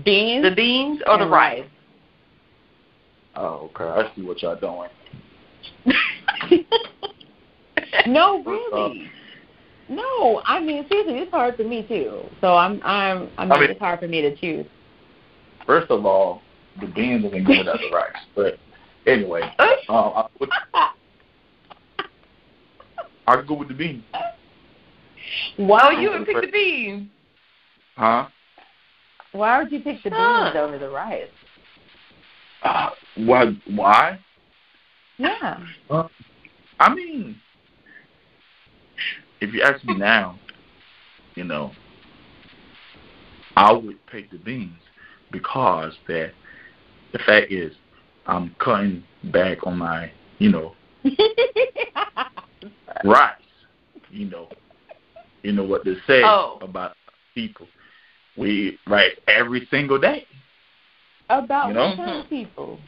[0.06, 0.44] Beans.
[0.44, 1.66] The beans or the rice?
[3.36, 3.84] Oh, okay.
[3.84, 4.90] I see what y'all doing.
[8.08, 9.10] no, really.
[9.90, 12.22] No, I mean seriously, it's hard for me too.
[12.40, 14.66] So I'm I'm I mean, I mean- it's hard for me to choose.
[15.66, 16.42] First of all,
[16.80, 18.16] the beans doesn't go without the rice.
[18.36, 18.58] But
[19.06, 19.42] anyway,
[19.90, 20.50] um, I would
[23.28, 24.04] I could go with the beans.
[25.58, 27.10] Why Oh, you would pick the beans.
[27.96, 28.28] Huh?
[29.32, 30.44] Why would you pick the Huh.
[30.52, 31.30] beans over the rice?
[32.64, 33.56] Uh, why?
[33.66, 34.20] Why?
[35.18, 35.58] Yeah.
[36.80, 37.40] I mean,
[39.40, 40.38] if you ask me now,
[41.36, 41.72] you know,
[43.56, 44.82] I would pick the beans
[45.32, 46.32] because that
[47.14, 47.74] the fact is
[48.26, 50.76] I'm cutting back on my, you know,
[53.04, 53.36] rice.
[54.10, 54.50] You know,
[55.44, 56.58] you know what they say Oh.
[56.62, 56.96] about
[57.34, 57.68] people.
[58.38, 60.26] We write every single day.
[61.30, 61.88] About You know?
[61.90, 62.80] what kind of people?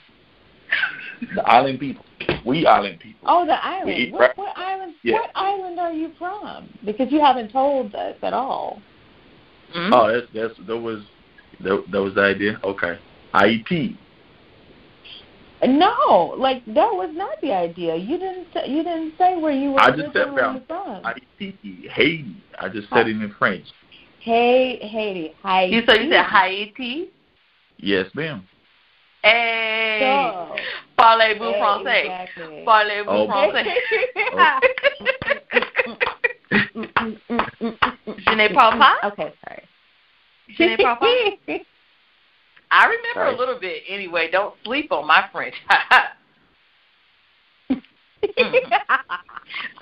[1.36, 2.04] The island people.
[2.46, 3.28] We island people.
[3.28, 3.88] Oh, the island.
[3.88, 4.96] We eat what, right- what island?
[5.04, 5.14] Yeah.
[5.16, 6.70] What island are you from?
[6.86, 8.82] Because you haven't told us at all.
[9.76, 9.92] Mm.
[9.94, 11.04] Oh, that's that's that was
[11.62, 12.60] that, that was the idea.
[12.64, 13.00] Okay,
[13.34, 13.98] Ayiti.
[15.66, 17.96] No, like that was not the idea.
[17.96, 18.48] You didn't.
[18.54, 21.04] Say, you didn't say where you were I just said originally from from.
[21.04, 22.44] Ayiti, Haiti.
[22.60, 23.66] I just said it in French.
[24.24, 25.34] Hey, Haiti.
[25.44, 25.66] Hi.
[25.66, 27.10] You so you said Haiti?
[27.78, 28.48] Yes, ma'am.
[29.22, 30.56] Hey, So,
[30.98, 32.04] parlez-vous hey, français?
[32.06, 32.64] Exactly.
[32.66, 33.28] Parlez-vous Oh.
[33.28, 33.66] français?
[36.76, 38.98] Mm, mm, mm, mm, mm, Je n'ai pas pas?
[39.12, 39.64] Okay, sorry.
[40.50, 41.08] Je n'ai pas pas?
[42.72, 43.36] I remember Sorry.
[43.36, 43.84] a little bit.
[43.88, 45.54] Anyway, don't sleep on my French.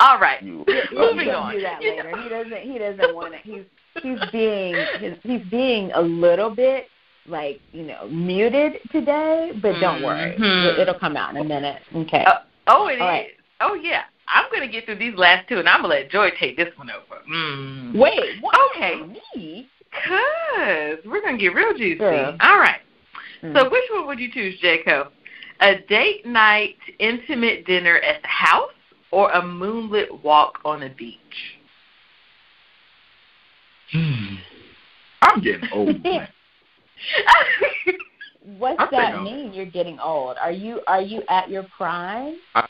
[0.00, 0.42] All right.
[0.42, 1.54] You, Moving He'll on.
[1.54, 2.16] Do that You later.
[2.22, 2.62] He doesn't.
[2.70, 3.38] He doesn't want to.
[3.38, 3.64] He's
[4.02, 6.86] he's being he's, he's being a little bit
[7.26, 10.78] like you know muted today, but don't worry, Mhm.
[10.78, 11.80] it'll come out in a minute.
[11.94, 12.24] Okay.
[12.24, 13.00] Uh, oh, it is.
[13.00, 13.26] Right.
[13.60, 14.02] Oh, yeah.
[14.28, 16.56] I'm going to get through these last two, and I'm going to let Joy take
[16.56, 17.22] this one over.
[17.30, 17.96] Mm.
[17.96, 18.42] Wait.
[18.74, 19.00] Okay.
[19.36, 19.68] Me?
[19.90, 21.98] Because we're going to get real juicy.
[21.98, 22.36] Sure.
[22.40, 22.80] All right.
[23.42, 23.56] Mm.
[23.56, 25.08] So which one would you choose, Jaco?
[25.60, 28.70] A date night intimate dinner at the house
[29.10, 31.18] or a moonlit walk on the beach?
[33.92, 34.34] Hmm.
[35.22, 35.96] I'm getting old.
[38.58, 39.52] What's I think that I'm- mean?
[39.52, 40.36] You're getting old.
[40.42, 42.36] Are you are you at your prime?
[42.54, 42.66] I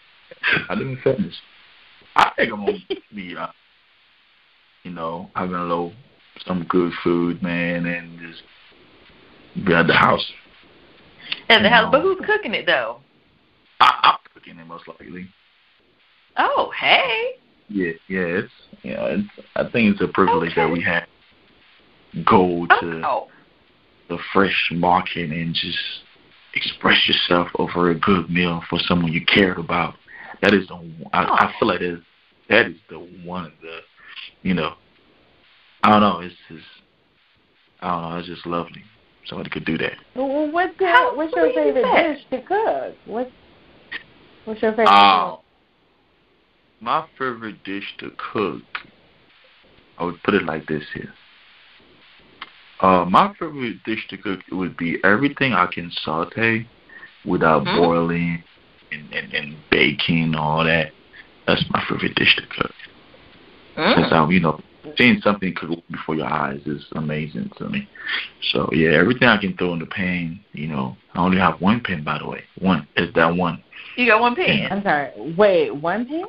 [0.71, 1.35] didn't finish.
[2.17, 2.79] I think I'm gonna
[3.15, 3.47] be, uh,
[4.83, 5.93] you know, having a little
[6.47, 8.43] some good food, man, and just
[9.67, 10.25] be at the house.
[11.49, 11.85] at the house.
[11.87, 11.91] No.
[11.91, 13.01] But who's cooking it, though?
[13.81, 15.29] I, I'm cooking it most likely.
[16.37, 17.37] Oh, hey.
[17.73, 21.05] Yeah, yeah, it's you know, it's I think it's a privilege that we have
[22.27, 23.29] go to Oh,
[24.09, 25.79] the fresh market and just
[26.55, 29.95] express yourself over a good meal for someone you cared about.
[30.43, 30.75] That is the
[31.15, 32.01] I, I feel like that is
[32.51, 33.79] that is the one of the
[34.43, 34.75] you know
[35.83, 36.65] I don't know, it's just
[37.81, 38.83] I don't know, it's just lovely.
[39.27, 39.95] Somebody could do that.
[40.15, 42.95] Well, what's your How what's your sweet favorite dish to cook?
[43.07, 43.31] What's
[44.45, 44.89] what's your favorite?
[44.89, 45.37] Uh,
[46.83, 48.63] my favorite dish to cook,
[49.99, 51.15] I would put it like this here.
[52.81, 56.67] Uh, my favorite dish to cook would be everything I can saute
[57.25, 57.77] without Mhm.
[57.77, 58.43] boiling
[58.91, 60.91] and, and, and baking all that.
[61.47, 62.75] That's my favorite dish to cook.
[63.77, 64.13] Since mm.
[64.13, 64.61] I, you know,
[64.97, 67.89] seeing something cook before your eyes is amazing to me.
[68.51, 70.41] So yeah, everything I can throw in the pan.
[70.53, 72.43] You know, I only have one pan by the way.
[72.59, 73.63] One is that one.
[73.97, 74.73] you got one pan.
[74.73, 75.13] I'm sorry.
[75.37, 76.27] Wait, one pan?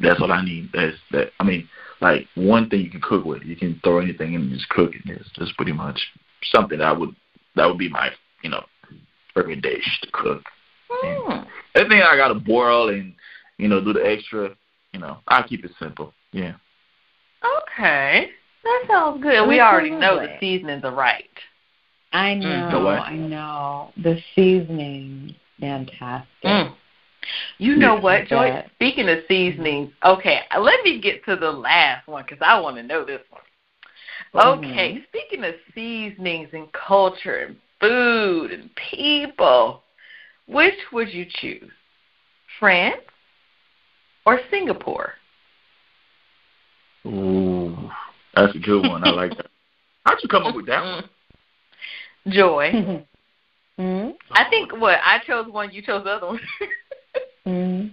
[0.00, 0.70] That's what I need.
[0.72, 1.32] That's that.
[1.38, 1.68] I mean,
[2.00, 3.42] like one thing you can cook with.
[3.42, 5.02] You can throw anything in and just cook it.
[5.04, 6.00] It's just pretty much
[6.52, 7.14] something that I would
[7.56, 8.10] that would be my
[8.42, 8.64] you know
[9.34, 10.42] favorite dish to cook.
[11.04, 11.46] Mm.
[11.74, 13.14] Everything I gotta boil and
[13.58, 14.50] you know do the extra.
[14.92, 16.12] You know, I keep it simple.
[16.32, 16.54] Yeah.
[17.62, 18.30] Okay.
[18.64, 19.48] That sounds good.
[19.48, 21.24] We already know the seasonings are right.
[22.12, 22.70] I Mm.
[22.70, 22.82] know.
[22.82, 22.88] The?
[22.88, 23.92] I know.
[23.96, 26.26] The seasoning, fantastic.
[26.44, 26.74] Mm.
[27.58, 28.64] You know what, Joy?
[28.74, 32.82] Speaking of seasonings, okay, let me get to the last one because I want to
[32.82, 33.42] know this one.
[34.34, 35.06] Okay, Mhm.
[35.08, 39.82] speaking of seasonings and culture and food and people,
[40.46, 41.70] which would you choose?
[42.58, 43.02] France
[44.24, 45.14] or Singapore?
[47.06, 47.90] Ooh,
[48.34, 49.04] that's a good one.
[49.04, 49.46] I like that.
[50.06, 51.08] How'd you come up with that one?
[52.28, 52.70] Joy.
[53.78, 54.10] mm-hmm.
[54.32, 56.40] I think what I chose one, you chose the other one.
[57.46, 57.88] Mm-hmm.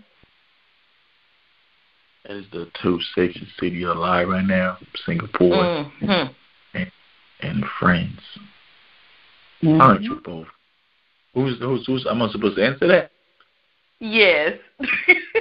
[2.28, 6.36] That is the two safest city alive right now, Singapore Mhm.
[7.40, 8.22] and France.
[9.64, 9.82] Mm-hmm.
[9.82, 10.48] I like you both.
[11.34, 12.06] Who's who's who's?
[12.06, 13.12] Am I supposed to answer that?
[14.00, 14.60] Yes.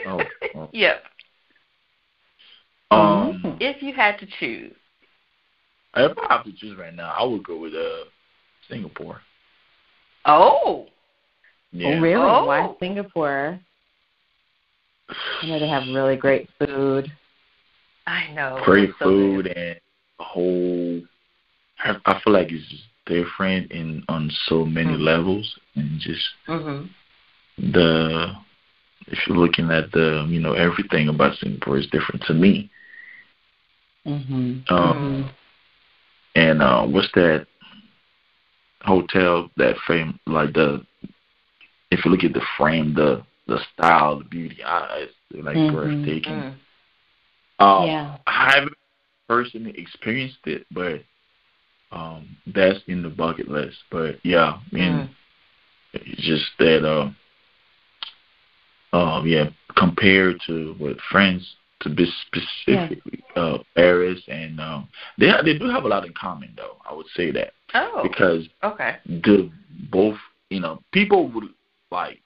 [0.06, 0.22] Oh,
[0.54, 0.68] oh.
[0.72, 1.04] Yep.
[2.92, 3.56] Um, Mhm.
[3.60, 4.76] If you had to choose.
[5.96, 8.04] if I have to choose right now, I would go with uh
[8.68, 9.20] Singapore.
[10.24, 10.86] Oh.
[11.72, 11.96] Yeah.
[11.96, 12.14] Oh, really?
[12.22, 12.44] Oh.
[12.44, 13.58] Why Singapore?
[15.08, 17.12] I know they have really great food.
[18.06, 18.60] I know.
[18.64, 19.56] great so food good.
[19.56, 19.80] and
[20.18, 21.02] whole.
[21.78, 22.64] I, I feel like it's
[23.06, 25.00] different in on so many Mhm.
[25.00, 26.88] levels and just Mhm.
[27.58, 28.36] the
[29.08, 32.68] if you're looking at the you know everything about Singapore is different to me.
[34.06, 34.70] Mhm.
[34.70, 35.30] Um, Mhm.
[36.34, 37.46] And uh, what's that
[38.82, 40.84] hotel that frame like the
[41.90, 45.72] if you look at the frame the the style the beauty uh, it's like Mhm.
[45.72, 46.42] breathtaking.
[47.60, 47.64] Mm.
[47.64, 48.18] Um, Yeah.
[48.26, 48.76] I haven't
[49.28, 51.02] personally experienced it, but
[51.92, 53.78] um, that's in the bucket list.
[53.90, 55.08] But yeah, I mean, Mm.
[55.94, 57.10] it's just that, uh,
[58.92, 65.58] um, yeah, compared to with friends, to be specifically, uh, Paris and um, they they
[65.58, 66.76] do have a lot in common, though.
[66.88, 68.02] I would say that Oh.
[68.02, 68.96] because Okay.
[69.06, 69.50] the
[69.90, 70.18] both
[70.50, 71.44] you know people would
[71.90, 72.20] like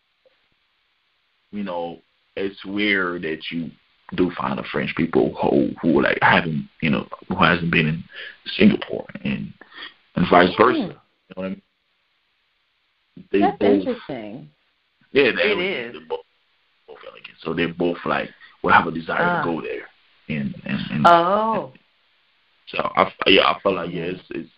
[1.51, 1.99] you know
[2.37, 3.71] it's weird that you
[4.17, 8.05] do find a French people who who like haven't you know who hasn't been in
[8.57, 9.53] Singapore and
[10.17, 10.79] and vice versa.
[10.79, 10.95] You know
[11.35, 11.63] what I mean?
[13.31, 14.51] They That's both interesting.
[15.13, 16.03] yeah they It is.
[16.09, 16.21] both,
[16.89, 17.37] both elegant.
[17.43, 18.31] So they both like
[18.63, 19.43] will have a desire Ah.
[19.45, 19.87] to go there
[20.29, 21.73] and and, and Oh.
[22.69, 24.51] so I yeah I feel like yeah it's it's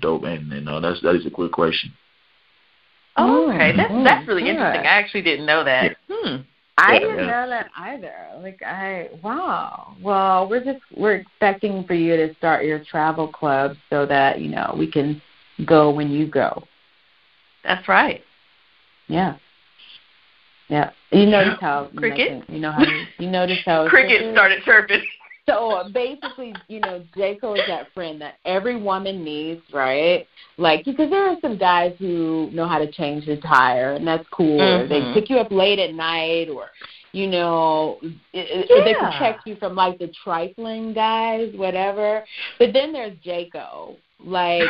[0.00, 1.92] dope and and uh, that's that is a quick question.
[3.18, 3.76] Oh, okay.
[3.76, 4.50] That's that's really good.
[4.50, 4.86] interesting.
[4.86, 5.96] I actually didn't know that.
[6.10, 6.36] Hmm.
[6.78, 8.14] I Yeah, didn't know that either.
[8.40, 9.96] Like I wow.
[10.00, 14.48] Well, we're just we're expecting for you to start your travel club so that, you
[14.48, 15.20] know, we can
[15.66, 16.62] go when you go.
[17.64, 18.22] That's right.
[19.08, 19.36] Yeah.
[20.68, 20.90] Yeah.
[21.10, 22.48] You notice how Cricket?
[22.48, 25.02] You know how you, you notice how Cricket started chirping.
[25.48, 30.26] So basically, you know, Jayco is that friend that every woman needs, right?
[30.58, 34.26] Like, because there are some guys who know how to change the tire, and that's
[34.30, 34.60] cool.
[34.60, 35.14] Or they mm-hmm.
[35.14, 36.66] pick you up late at night, or
[37.12, 37.98] you know,
[38.34, 42.24] i i they protect you from like the trifling guys, whatever.
[42.58, 44.68] But then there's Jayco, like.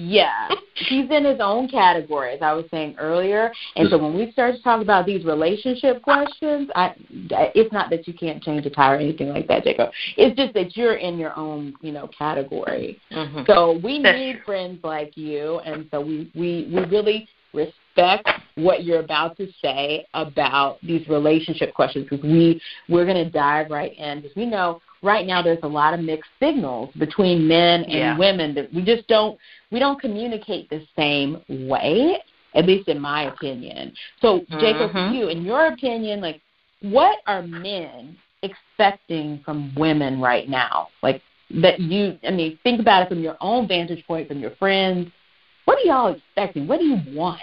[0.00, 3.52] Yeah, he's in his own category, as I was saying earlier.
[3.74, 8.06] And so when we start to talk about these relationship questions, I, it's not that
[8.06, 9.90] you can't change a tire or anything like that, Jacob.
[10.16, 13.00] It's just that you're in your own, you know, category.
[13.10, 13.44] Mhm.
[13.48, 14.42] So we That's need true.
[14.44, 20.06] friends like you, and so we we we really respect what you're about to say
[20.14, 24.80] about these relationship questions because we we're going to dive right in because we know
[25.02, 28.18] right now there's a lot of mixed signals between men and Yeah.
[28.18, 29.38] women that we just don't
[29.70, 32.18] we don't communicate the same way
[32.54, 35.14] at least in my opinion so jacob for Mhm.
[35.14, 36.40] you in your opinion like
[36.80, 43.02] what are men expecting from women right now like that you i mean think about
[43.02, 45.10] it from your own vantage point from your friends
[45.68, 46.66] what are y'all expecting?
[46.66, 47.42] What do you want?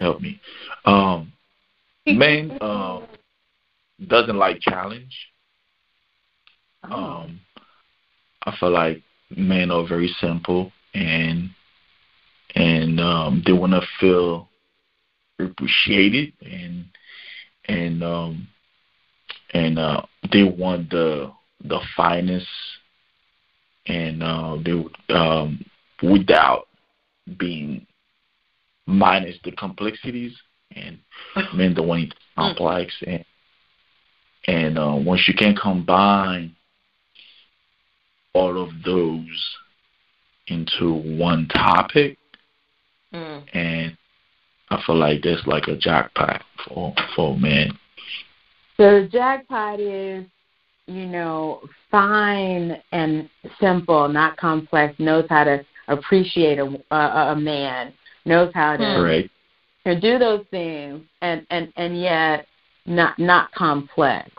[0.00, 0.40] Help me.
[0.86, 1.32] Um,
[2.16, 3.04] men um
[4.06, 5.16] doesn't like challenge.
[6.84, 6.94] Oh.
[6.94, 7.40] Um,
[8.44, 9.02] I feel like
[9.36, 11.50] men are very simple and
[12.54, 14.48] and um, they want to feel
[15.38, 16.86] appreciated and
[17.66, 18.48] and um,
[19.52, 21.30] and uh, they want the
[21.64, 22.46] the finest
[23.86, 25.64] and uh, they um,
[26.02, 26.68] without
[27.38, 27.86] being
[28.86, 30.34] minus the complexities
[30.78, 30.98] and
[31.54, 33.24] men don't want it complex and
[34.46, 36.54] and uh, once you can combine
[38.34, 39.56] all of those
[40.46, 42.18] into one topic
[43.12, 43.42] Mm.
[43.54, 43.96] and
[44.70, 47.70] I feel like that's like a jackpot for for men.
[48.76, 50.26] So the jackpot is,
[50.86, 54.94] you know, fine and simple, not complex.
[54.98, 57.94] Knows how to appreciate a a, a man.
[58.26, 59.30] Knows how to, Correct.
[59.94, 62.46] To do those things, and and and yet
[62.86, 64.30] not not complex.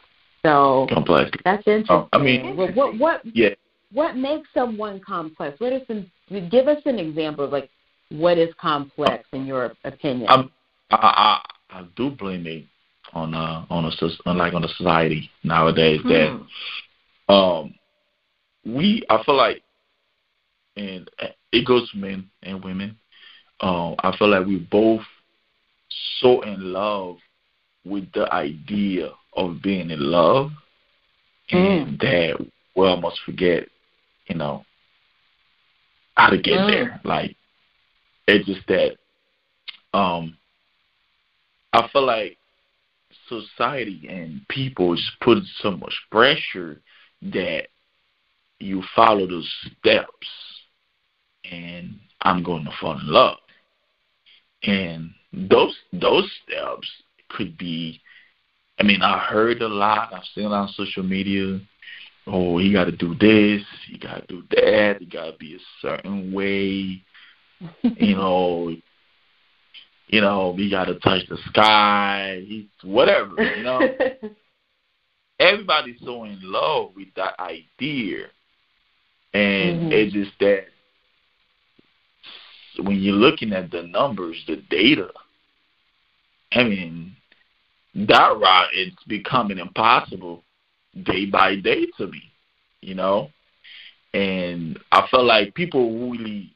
[0.45, 1.31] So Complex.
[1.43, 1.85] that's interesting.
[1.89, 3.49] Oh, I mean- what what what, Yeah.
[3.91, 5.59] what makes someone complex?
[5.59, 6.09] What is some?
[6.49, 7.69] Give us an example of like
[8.09, 10.27] what is complex in your opinion.
[10.29, 10.51] I'm,
[10.91, 12.65] I, I I do blame it
[13.13, 13.91] on uh on a
[14.25, 16.39] on like on the society nowadays that
[17.27, 17.33] Hmm.
[17.33, 17.73] um
[18.65, 19.61] we I feel like
[20.77, 21.09] and
[21.51, 22.97] it goes to men and women.
[23.61, 25.01] Um I feel like we both
[26.19, 27.17] so in love
[27.85, 30.51] with the idea of being in love
[31.51, 32.35] and that
[32.75, 33.67] we almost forget,
[34.27, 34.65] you know,
[36.15, 36.67] how to get Mm.
[36.67, 37.01] there.
[37.03, 37.35] Like
[38.27, 38.97] it's just that
[39.93, 40.37] um
[41.73, 42.37] I feel like
[43.27, 46.81] society and people just put so much pressure
[47.21, 47.67] that
[48.59, 49.49] you follow those
[49.79, 50.27] steps
[51.49, 53.37] and I'm going to fall in love.
[54.63, 56.89] And those those steps
[57.29, 58.01] could be
[58.79, 61.59] I mean, I heard a lot, I've seen it on social media.
[62.25, 67.03] Oh, you gotta do this, you gotta do that, you gotta be a certain way,
[67.83, 68.73] you know,
[70.07, 72.41] you know, you gotta touch the sky,
[72.83, 73.95] whatever, you know.
[75.39, 78.27] Everybody's so in love with that idea.
[79.33, 79.91] And Mhm.
[79.91, 80.67] it's just that
[82.83, 85.09] when you're looking at the numbers, the data,
[86.53, 87.15] I mean,
[87.95, 90.43] that route it's becoming impossible
[91.03, 92.21] day by day to me,
[92.81, 93.29] you know.
[94.13, 96.55] And I feel like people who really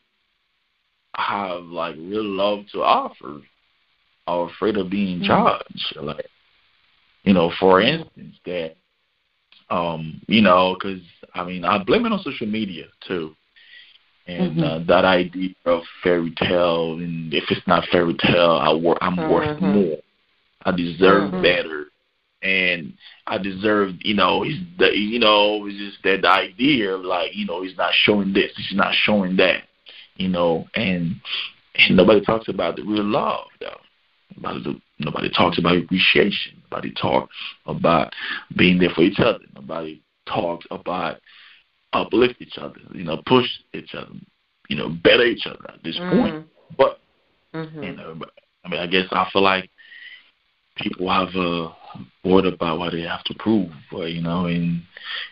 [1.16, 3.42] have like real love to offer
[4.28, 5.28] are afraid of being Mhm.
[5.28, 5.96] charged.
[5.96, 6.30] Like,
[7.24, 8.76] you know, for instance, that,
[9.70, 11.02] um, you know, because
[11.34, 13.36] I mean, I blame it on social media too,
[14.28, 14.64] and Mhm.
[14.64, 19.18] uh, that idea of fairy tale, and if it's not fairy tale, I wor- I'm
[19.30, 19.74] worth Mhm.
[19.74, 19.98] more.
[20.66, 21.42] I deserve Mhm.
[21.42, 21.88] better,
[22.42, 22.94] and
[23.28, 27.46] I deserve, you know, he's the, you know, it's just that idea of like, you
[27.46, 29.64] know, he's not showing this, he's not showing that,
[30.18, 31.16] you know, and
[31.76, 33.82] and nobody talks about the real love though.
[34.38, 36.62] Nobody, nobody talks about appreciation.
[36.70, 38.14] Nobody talks about
[38.56, 39.44] being there for each other.
[39.56, 41.20] Nobody talks about
[41.94, 44.14] uplift each other, you know, push each other,
[44.70, 46.46] you know, better each other at this point.
[46.78, 47.00] But
[47.54, 47.84] Mhm.
[47.84, 48.20] you know,
[48.66, 49.70] I mean, I guess I feel like
[50.76, 51.76] people have a
[52.24, 54.82] word about what they have to prove, or, you know, and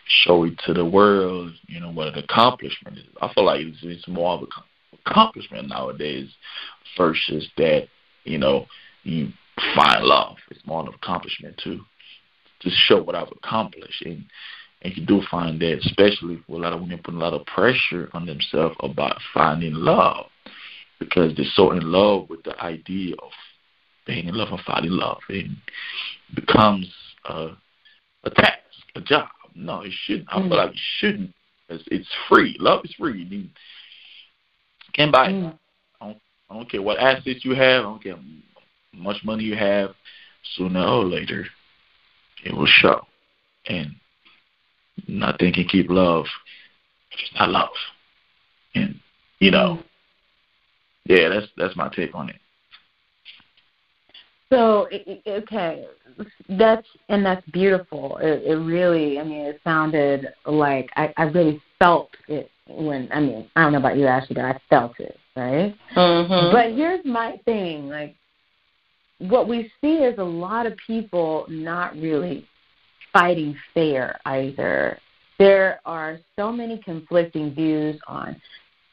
[0.06, 3.04] show it to the world, you know, what an accomplishment is.
[3.20, 4.48] I feel like it's, it's more of an
[5.04, 6.28] accomplishment nowadays
[6.96, 7.88] versus that,
[8.24, 8.66] you know,
[9.02, 9.32] you
[9.74, 10.36] find love.
[10.50, 11.80] It's more of an accomplishment to
[12.60, 14.24] to show what I've accomplished, and
[14.82, 17.46] and you do find that, especially with a lot of women putting a lot of
[17.46, 20.26] pressure on themselves about finding love
[20.98, 23.30] because they're so in love with the idea of
[24.06, 25.18] being in love and finding love.
[25.28, 25.46] It
[26.34, 26.92] becomes
[27.24, 27.50] a,
[28.24, 28.58] a task,
[28.96, 29.28] a job.
[29.54, 30.28] No, it shouldn't.
[30.30, 30.48] I Mm.
[30.48, 31.34] feel like it shouldn't.
[31.68, 32.56] It's, it's free.
[32.58, 33.22] Love is free.
[33.22, 33.48] You
[34.94, 35.32] can't buy it.
[35.32, 35.58] Mm.
[36.00, 37.80] I don't care what assets you have.
[37.80, 38.22] I don't care how
[38.94, 39.94] much money you have.
[40.56, 41.46] Sooner or later,
[42.44, 43.06] it will show.
[43.68, 43.94] And
[45.08, 46.26] nothing can keep love
[47.10, 47.68] if it's not love.
[48.74, 48.94] And
[49.38, 49.80] you know,
[51.04, 52.36] yeah, that's that's my take on it.
[54.50, 55.86] So it, it- okay,
[56.50, 58.18] that's and that's beautiful.
[58.18, 63.20] It, it really, I mean, it sounded like I, I really felt it when I
[63.20, 65.74] mean, I don't know about you, Ashley, but I felt it, right?
[65.96, 66.52] Mhm.
[66.52, 68.14] But here's my thing, like
[69.18, 72.46] what we see is a lot of people not really
[73.12, 74.98] fighting fair either.
[75.38, 78.40] There are so many conflicting views on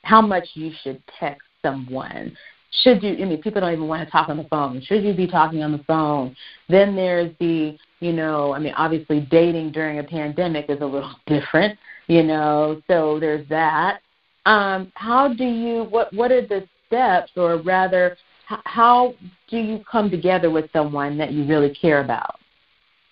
[0.04, 2.36] how much you should text someone.
[2.84, 4.82] Should you, I mean, people don't even want to talk on the phone.
[4.82, 6.36] Should you be talking on the phone?
[6.68, 11.14] Then there's the, you know, I mean, obviously dating during a pandemic is a little
[11.28, 11.78] different,
[12.08, 14.02] you know, so there's that.
[14.46, 19.14] Um, how do you, what, what are the steps, or rather, how
[19.50, 22.40] do you come together with someone that you really care about?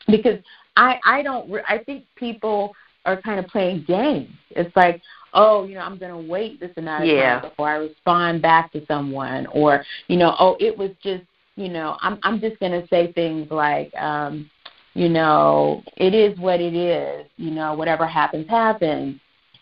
[0.07, 0.39] Because
[0.77, 2.73] I, I don't, re- I think people
[3.05, 4.29] are kind of playing games.
[4.51, 5.01] It's like,
[5.33, 7.39] oh, you know, I'm going to wait this amount of Yeah.
[7.39, 11.23] time before I respond back to someone, or you know, oh, it was just,
[11.55, 14.49] you know, I'm I'm just going to say things like, um,
[14.93, 17.25] you know, it is what it is.
[17.37, 19.19] You know, whatever happens, happens.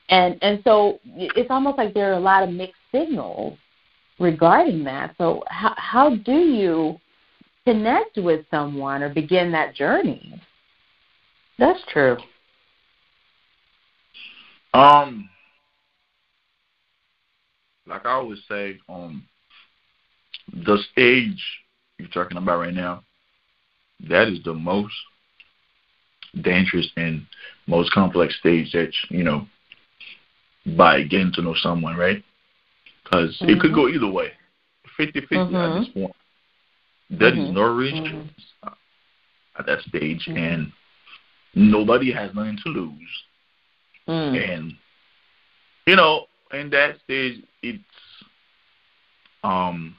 [0.10, 3.58] And and so it's almost like there are a lot of mixed signals
[4.19, 5.15] regarding that.
[5.17, 6.99] So how how do you
[7.65, 10.39] connect with someone or begin that journey?
[11.57, 12.17] That's true.
[14.73, 15.29] Um,
[17.87, 19.25] like I always say, um,
[20.53, 21.41] the stage
[21.97, 23.03] you're talking about right now,
[24.09, 24.93] that is the most
[26.41, 27.25] dangerous and
[27.67, 29.47] most complex stage that you know
[30.75, 32.23] by getting to know someone, right?
[33.03, 34.32] Because it could go either way,
[34.99, 36.15] 50-50 at this point.
[37.09, 37.53] There is Mhm.
[37.53, 38.32] no restrictions
[39.57, 40.71] at that stage, and
[41.56, 43.24] nobody has nothing to lose.
[44.08, 44.53] Mm.
[44.53, 44.74] And
[45.88, 47.84] you know, in that stage, it's
[49.43, 49.95] um,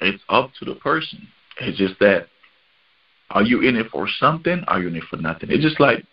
[0.00, 1.26] it's up to the person.
[1.60, 2.26] It's just that,
[3.30, 4.62] are you in it for something?
[4.68, 5.50] Are you in it for nothing?
[5.50, 6.04] It's just like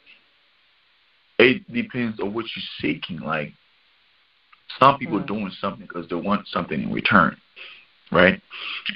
[1.39, 3.19] it depends on what you're seeking.
[3.19, 3.53] Like
[4.79, 5.27] Some people Mm.
[5.27, 7.37] doing something because they want something in return,
[8.11, 8.41] right?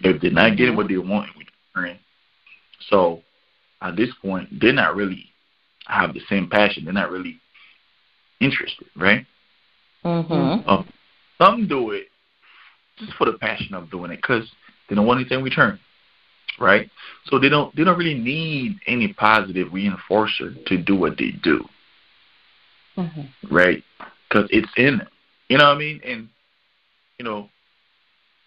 [0.04, 2.00] If they're not getting what they want in return,
[2.90, 3.22] so
[3.82, 5.30] at this point they're not really
[5.88, 6.86] have the same passion.
[6.86, 7.40] They're not really
[8.40, 9.26] interested, right?
[10.06, 10.70] Mm-hmm.
[10.70, 10.88] Um,
[11.38, 12.08] some do it
[12.98, 14.50] just for the passion of doing it because
[14.90, 15.80] they don't want anything in return,
[16.60, 16.90] right?
[17.26, 21.64] So they don't they don't really need any positive reinforcer to do what they do,
[22.98, 23.56] Mm-hmm.
[23.56, 23.84] right?
[24.28, 25.08] Because it's in them.
[25.50, 26.02] You know what I mean?
[26.04, 26.30] And
[27.20, 27.50] you know,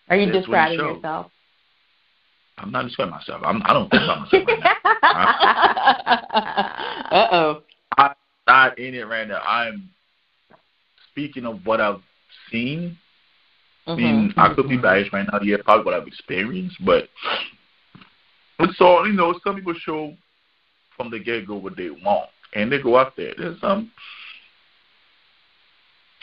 [0.08, 1.30] Are you That's what it describing yourself?
[2.60, 3.42] I'm not describing myself.
[3.44, 5.36] I'm, I don't think about myself right.
[7.10, 7.62] Uh oh.
[8.46, 9.40] Not in it right now.
[9.40, 9.90] I'm
[11.10, 12.00] speaking of what I've
[12.50, 12.96] seen.
[13.86, 15.40] I mean, I could be biased right now.
[15.40, 17.08] Yeah, probably what I've experienced, but
[18.60, 19.38] it's all you know.
[19.44, 20.14] Some people show
[20.96, 23.34] from the get go what they want, and they go out there.
[23.36, 23.90] There's some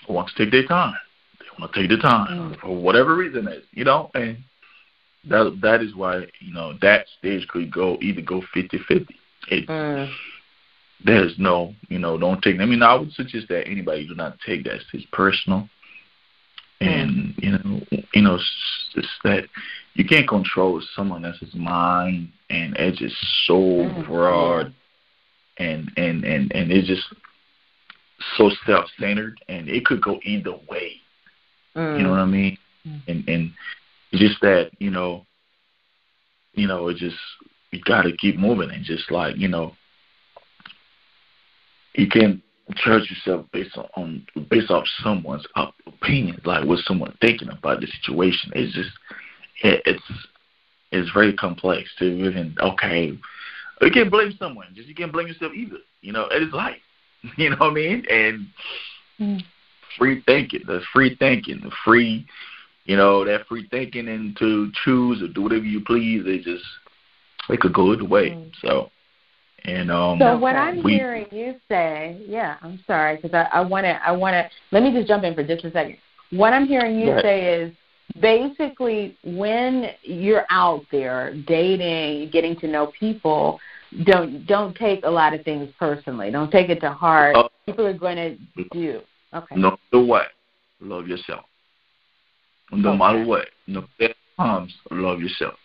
[0.06, 0.96] who want to take their time.
[1.40, 4.38] They want to take the time for whatever reason is, you know, and
[5.30, 9.16] that that is why you know that stage could go either go fifty fifty.
[9.50, 10.12] It Mm.
[11.04, 12.60] there's no, you know, don't take.
[12.60, 15.70] I mean, I would suggest that anybody do not take that as personal,
[16.82, 17.82] and you know,
[18.14, 18.40] you know,
[18.96, 19.46] it's that
[19.94, 23.16] you can't control someone else's mind, and it's just
[23.46, 24.74] so broad,
[25.58, 27.04] and and and and it's just
[28.36, 30.94] so self-centered, and it could go either way.
[31.76, 31.98] Mm.
[31.98, 32.58] You know what I mean?
[33.08, 33.52] And and
[34.12, 35.26] it's just that you know,
[36.54, 37.18] you know, it just
[37.72, 39.74] you got to keep moving and just like you know,
[41.94, 42.42] you can't
[42.76, 47.80] judge yourself based on, on based off someone's op- opinions, like what someone thinking about
[47.82, 48.52] the situation.
[48.56, 48.92] It's just
[49.64, 50.04] it, it's
[50.92, 53.18] it's very complex to even okay.
[53.82, 54.68] You can't blame someone.
[54.74, 55.78] Just you can't blame yourself either.
[56.02, 56.78] You know, it is life.
[57.38, 58.06] You know what I mean?
[58.10, 58.48] And
[59.20, 59.42] Mm.
[59.98, 62.28] free thinking, the free thinking, the free,
[62.88, 66.24] you know, that free thinking and to choose or do whatever you please.
[66.26, 66.64] It just
[67.50, 68.52] it could go either way.
[68.62, 68.90] So,
[69.66, 73.62] and um, So what I'm we, hearing you say, yeah, I'm sorry because I, I
[73.62, 74.50] want to, I want to.
[74.72, 75.98] Let me just jump in for just a second.
[76.32, 77.24] What I'm hearing you Right.
[77.24, 77.74] say is
[78.22, 83.60] basically when you're out there dating, getting to know people,
[84.06, 86.32] don't don't take a lot of things personally.
[86.32, 87.36] Don't take it to heart.
[87.38, 87.50] Oh.
[87.66, 89.02] people are going to do.
[89.34, 89.56] Okay.
[89.58, 90.28] no matter what,
[90.80, 91.44] love yourself.
[92.72, 92.98] No Okay.
[92.98, 95.56] matter what, no matter comes, love yourself.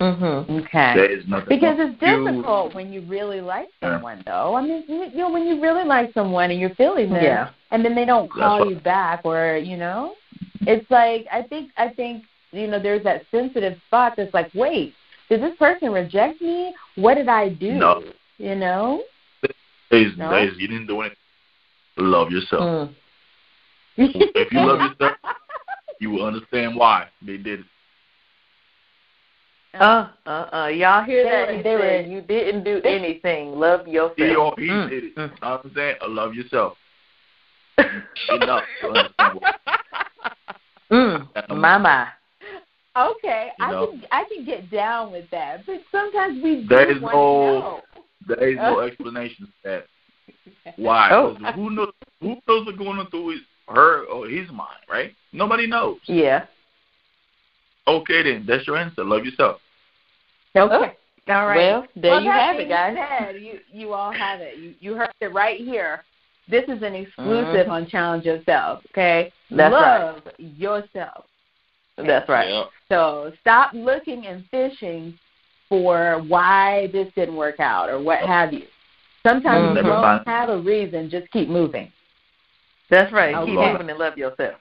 [0.00, 0.52] Mm-hmm.
[0.60, 0.92] Okay.
[0.96, 2.24] There is nothing Because it's with you.
[2.32, 3.96] difficult when you really like Yeah.
[3.96, 4.54] someone, though.
[4.54, 7.50] I mean, you know, when you really like someone and you're feeling them, Yeah.
[7.70, 10.14] and then they don't That's call what- you back, or you know,
[10.62, 14.94] it's like I think I think you know there's that sensitive spot that's like, wait,
[15.28, 16.74] did this person reject me?
[16.96, 17.72] What did I do?
[17.72, 18.02] No.
[18.38, 19.02] You know.
[19.90, 20.30] There's, No?
[20.30, 21.16] there's, you didn't do anything.
[21.98, 22.62] Love yourself.
[22.62, 22.94] Mm.
[23.98, 25.16] If you love yourself,
[26.00, 27.66] you will understand why they did it.
[29.74, 30.66] Uh, uh, uh.
[30.66, 31.46] Y'all hear They that?
[31.48, 33.52] were- He they said were- you didn't do anything.
[33.58, 34.16] Love yourself.
[34.16, 35.14] He, or he Mm, did it.
[35.16, 35.30] mm.
[35.30, 35.96] You know what I'm saying?
[36.08, 36.76] Love yourself.
[37.78, 39.54] Enough to understand why.
[40.90, 41.28] Mm.
[41.50, 42.08] My my.
[42.96, 43.86] Okay, You I know?
[43.92, 47.20] can I can get down with that, but sometimes we do There is want no-
[47.22, 47.80] to know.
[48.26, 49.86] There is no explanation for that.
[50.74, 51.10] Why?
[51.12, 51.36] Oh.
[51.40, 51.92] 'Cause Who knows?
[52.20, 53.40] Who knows what's going on through his,
[53.70, 54.80] her, or his mind?
[54.88, 55.14] Right?
[55.32, 55.98] Nobody knows.
[56.06, 56.46] Yeah.
[57.86, 59.04] Okay, then that's your answer.
[59.04, 59.60] Love yourself.
[60.56, 60.96] Okay.
[61.28, 61.56] All right.
[61.56, 62.96] Well, there well, you have it, guys.
[62.96, 64.58] Said, you you all have it.
[64.58, 66.02] You you heard it right here.
[66.48, 68.82] This is an exclusive on challenge yourself.
[68.90, 69.32] Okay.
[69.50, 69.56] Mm-hmm.
[69.56, 70.04] That's right.
[70.04, 71.24] Love yourself.
[71.96, 72.48] That's right.
[72.48, 72.64] Yeah.
[72.88, 75.18] So stop looking and fishing
[75.68, 78.66] for why this didn't work out or what have you.
[79.26, 79.76] Sometimes Mhm.
[79.76, 81.10] you don't have a reason.
[81.10, 81.92] Just keep moving.
[82.90, 83.34] That's right.
[83.34, 83.50] Okay.
[83.52, 84.54] Keep moving and love yourself.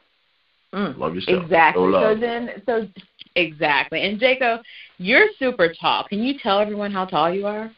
[0.73, 0.97] Mm.
[0.97, 1.43] Love yourself.
[1.43, 1.91] Exactly.
[1.91, 2.87] Show So then, so
[3.35, 4.01] Exactly.
[4.01, 4.61] And Jacob,
[4.97, 6.05] you're super tall.
[6.07, 7.71] Can you tell everyone how tall you are?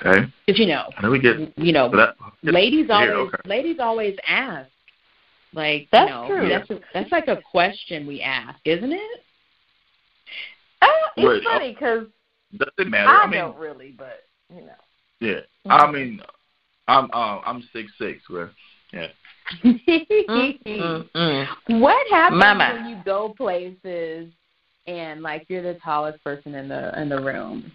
[0.00, 0.26] Okay.
[0.46, 2.16] Because you know, How do we get you know, to that?
[2.42, 3.48] ladies Yeah, always okay.
[3.48, 4.68] ladies always ask.
[5.52, 6.48] Like That's you know, true.
[6.48, 9.24] that's a, that's like a question we ask, isn't it?
[10.82, 12.06] Uh, it's Wait, funny because
[12.58, 13.08] Does it matter?
[13.08, 14.72] I, I mean, don't really, but you know.
[15.20, 15.40] yeah.
[15.66, 16.20] I mean,
[16.88, 18.28] I'm uh, I'm six six.
[18.28, 18.50] Where
[18.92, 19.08] yeah.
[19.64, 21.80] Mm, mm, mm.
[21.80, 22.74] What happens Mama.
[22.74, 24.30] when you go places
[24.86, 27.70] and like you're the tallest person in the in the room?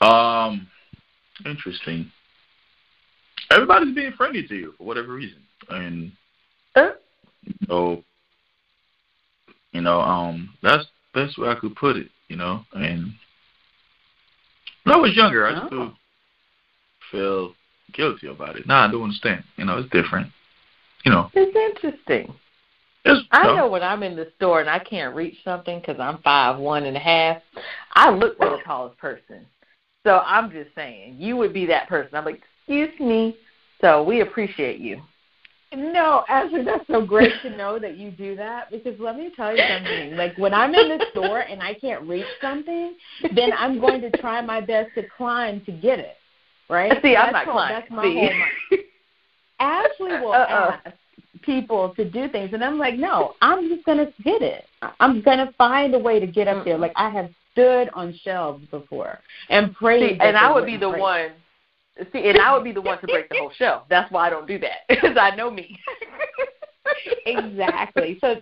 [0.00, 0.66] Um,
[1.44, 2.10] interesting.
[3.50, 6.12] Everybody's being friendly to you for whatever reason, and
[6.74, 6.90] Uh.
[7.68, 8.02] so
[9.72, 10.84] you know, um, that's
[11.14, 12.08] best way I could put it.
[12.28, 13.12] You know, and
[14.84, 15.66] when I was younger, I Oh.
[15.66, 15.92] still
[17.10, 17.54] feel
[17.92, 18.66] guilty about it.
[18.66, 19.44] Nah, I don't understand.
[19.56, 20.28] You know, it's different.
[21.04, 22.32] you know, It's interesting.
[23.04, 26.18] it's, I know when I'm in the store and I can't reach something because I'm
[26.22, 27.38] five one and a half,
[27.94, 29.46] I look for the tallest person.
[30.04, 32.14] So I'm just saying, you would be that person.
[32.14, 33.36] I'm like, excuse me.
[33.80, 35.00] So we appreciate you.
[35.72, 39.56] No, Ashley, that's so great to know that you do that because let me tell
[39.56, 40.16] you something.
[40.16, 42.96] Like when I'm in the store and I can't reach something,
[43.36, 46.16] then I'm going to try my best to climb to get it.
[46.70, 46.92] Right?
[47.02, 47.80] See, I'm That's not climbing.
[47.80, 48.02] That's my
[48.70, 48.78] See?
[49.58, 50.78] Ashley will Uh-uh.
[50.84, 50.96] ask
[51.42, 54.64] people to do things, and I'm like, no, I'm just gonna get it.
[55.00, 56.78] I'm gonna find a way to get up there.
[56.78, 59.18] Like I have stood on shelves before
[59.48, 60.12] and prayed.
[60.12, 61.32] See, and I would be the one.
[62.12, 63.82] See, and I would be the one to break the whole shelf.
[63.90, 65.76] That's why I don't do that because I know me.
[67.26, 68.18] exactly.
[68.20, 68.36] So,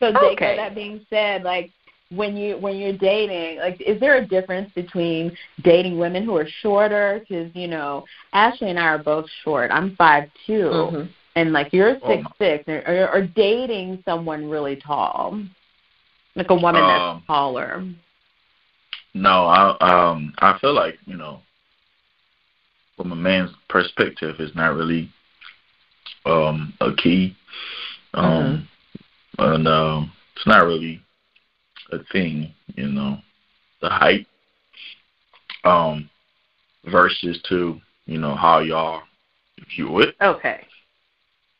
[0.00, 0.56] so Jacob, Okay.
[0.56, 1.70] that being said, like
[2.16, 6.48] when you when you're dating, like is there a difference between dating women who are
[6.62, 7.20] shorter?
[7.20, 9.70] Because you know, Ashley and I are both short.
[9.70, 11.08] I'm five two, Mhm.
[11.36, 15.40] and like you're Oh, six my- six, or, or, or dating someone really tall,
[16.36, 17.84] like a woman Um, that's taller.
[19.14, 21.40] No, I um I feel like you know,
[22.96, 25.10] from a man's perspective, it's not really
[26.26, 27.36] um a key,
[28.14, 28.66] um,
[29.38, 31.00] and um it's not really
[31.92, 33.18] a thing, you know,
[33.80, 34.26] the height,
[35.64, 36.08] um,
[36.86, 39.02] versus to you know how y'all
[39.74, 40.66] view it, Okay.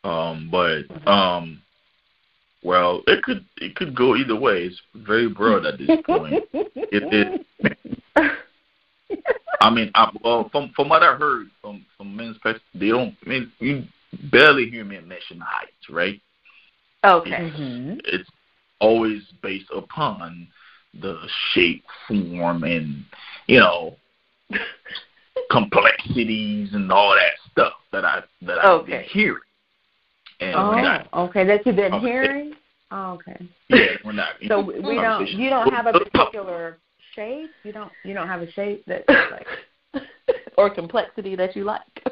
[0.05, 1.61] um, but um.
[2.63, 4.63] Well, it could it could go either way.
[4.63, 6.45] It's very broad at this point.
[6.55, 7.91] It, it
[9.61, 13.15] I mean, I, well, from from what I heard from from men's pers- they don't.
[13.25, 13.85] I mean, you
[14.33, 16.21] barely hear men mention height, right?
[17.05, 17.31] Okay.
[17.31, 17.99] mm-hmm.
[18.05, 18.29] It's
[18.85, 20.47] always based upon
[21.01, 21.17] the
[21.53, 23.05] shape, form, and
[23.47, 23.97] you know
[25.51, 28.91] complexities and all that stuff that I that I've Okay.
[28.91, 29.41] been hearing.
[30.41, 31.45] And Oh, not, okay.
[31.45, 32.07] That you've been Okay.
[32.07, 32.55] hearing.
[32.91, 33.49] Oh, okay.
[33.69, 34.35] yeah, we're not.
[34.47, 35.31] So we we don't.
[35.31, 36.79] You don't have a particular
[37.15, 37.51] shape.
[37.65, 37.93] You don't.
[38.05, 39.47] You don't have a shape that like.
[40.59, 42.05] or complexity that you like.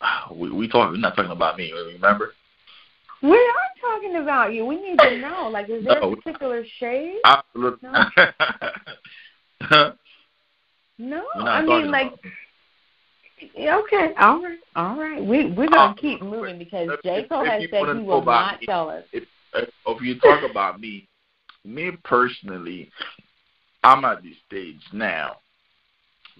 [0.00, 0.90] Ah, we we talk.
[0.90, 1.72] We're not talking about me.
[1.72, 2.32] Remember?
[3.22, 4.64] We are talking about you.
[4.66, 5.48] We need to know.
[5.48, 6.12] Like, is there No.
[6.12, 7.20] a particular shade?
[7.24, 7.88] Absolutely.
[10.98, 11.24] No.
[11.36, 12.32] We're I mean, like, about me.
[13.54, 15.22] yeah, okay, all right, all right.
[15.22, 18.60] We we're gonna Uh, keep moving because if- Jaco if has said he will not
[18.60, 19.04] me, tell us.
[19.12, 21.06] if, if if you talk about me,
[21.64, 22.90] me personally,
[23.84, 25.36] I'm at the stage now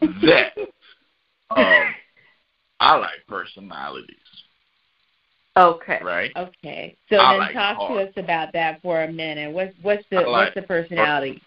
[0.01, 0.53] that
[1.51, 1.95] um,
[2.81, 4.16] I like personalities,
[5.57, 6.00] Okay.
[6.02, 6.32] right?
[6.36, 7.92] Okay, so I then like talk hard.
[7.92, 9.52] to us about that for a minute.
[9.52, 11.42] What's what's the like what's the personality?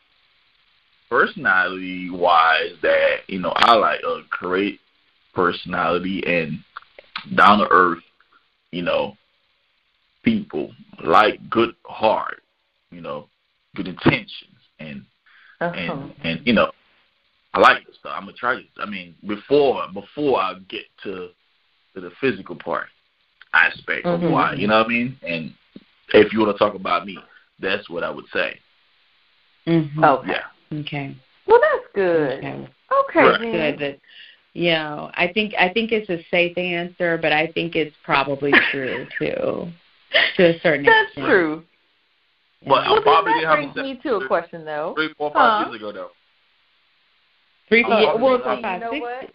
[1.09, 4.79] Personality wise, that you know, I like a great
[5.33, 6.59] personality and
[7.35, 8.03] down to earth,
[8.71, 9.15] you know,
[10.23, 10.71] people
[11.03, 12.41] like good heart,
[12.91, 13.27] you know,
[13.75, 15.05] good intentions and
[15.61, 15.77] Uh-huh.
[15.77, 16.71] and and you know,
[17.53, 18.13] I like this stuff.
[18.15, 18.67] I'm attracted.
[18.81, 21.29] I mean, before before I get to
[21.93, 22.87] to the physical part
[23.53, 24.13] aspect Mhm.
[24.25, 25.17] of why, you know what I mean?
[25.23, 25.53] And
[26.13, 27.17] if you want to talk about me,
[27.59, 28.59] that's what I would say.
[29.67, 30.03] Mm-hmm.
[30.03, 30.31] Okay.
[30.31, 30.79] Yeah.
[30.79, 31.15] Okay.
[31.45, 32.39] Well, that's good.
[32.39, 32.67] Okay.
[32.91, 33.19] Okay.
[33.19, 33.39] Right.
[33.41, 33.51] then.
[33.51, 33.79] Good.
[33.79, 33.99] That,
[34.53, 38.51] you know, I think I think it's a safe answer, but I think it's probably
[38.71, 39.71] true too,
[40.37, 41.15] to a certain That's extent.
[41.15, 41.63] That's true.
[42.67, 44.93] But I Well, probably then didn't that brings me to a question, though.
[44.95, 45.69] three, four, five Huh?
[45.69, 46.11] years ago though.
[47.69, 49.01] Three, four, Yeah, well, four, five, you know six.
[49.01, 49.29] what?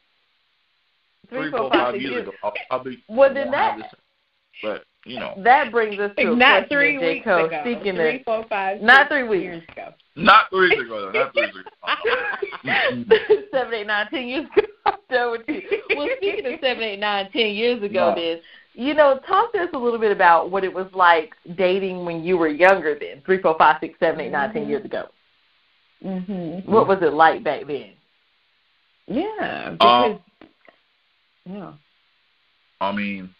[1.30, 2.28] Three, four, four, five, five six years years.
[2.28, 2.36] ago.
[2.42, 3.86] I'll probably Well, then that- this-
[4.62, 7.06] but you know, That brings us to a Not question, three J.
[7.14, 7.44] weeks Cole.
[7.46, 7.60] ago.
[7.62, 9.42] Speaking three, of four, Not three weeks.
[9.44, 9.94] years ago.
[10.16, 11.10] not three weeks ago.
[11.12, 13.44] Not three years ago.
[13.52, 14.66] seven, eight, nine, ten years ago.
[14.86, 15.62] I'm done with you.
[15.96, 18.14] Well, speaking of seven, eight, nine, ten years ago, No.
[18.14, 18.40] then
[18.76, 22.24] you know, talk to us a little bit about what it was like dating when
[22.24, 22.98] you were younger.
[22.98, 24.68] Then three, four, five, six, seven, eight, nine, ten Mhm.
[24.68, 25.08] years ago.
[26.04, 26.66] Mhm.
[26.66, 27.92] What was it like back then?
[29.06, 29.26] Yeah.
[29.40, 30.20] Uh, Because.
[31.48, 31.72] yeah.
[32.80, 33.32] I mean,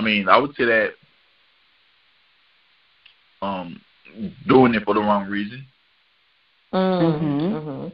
[0.00, 0.92] I mean, I would say that
[3.42, 3.78] um,
[4.48, 5.66] doing it for the wrong reason.
[6.72, 7.52] Mhm.
[7.52, 7.92] Mhm.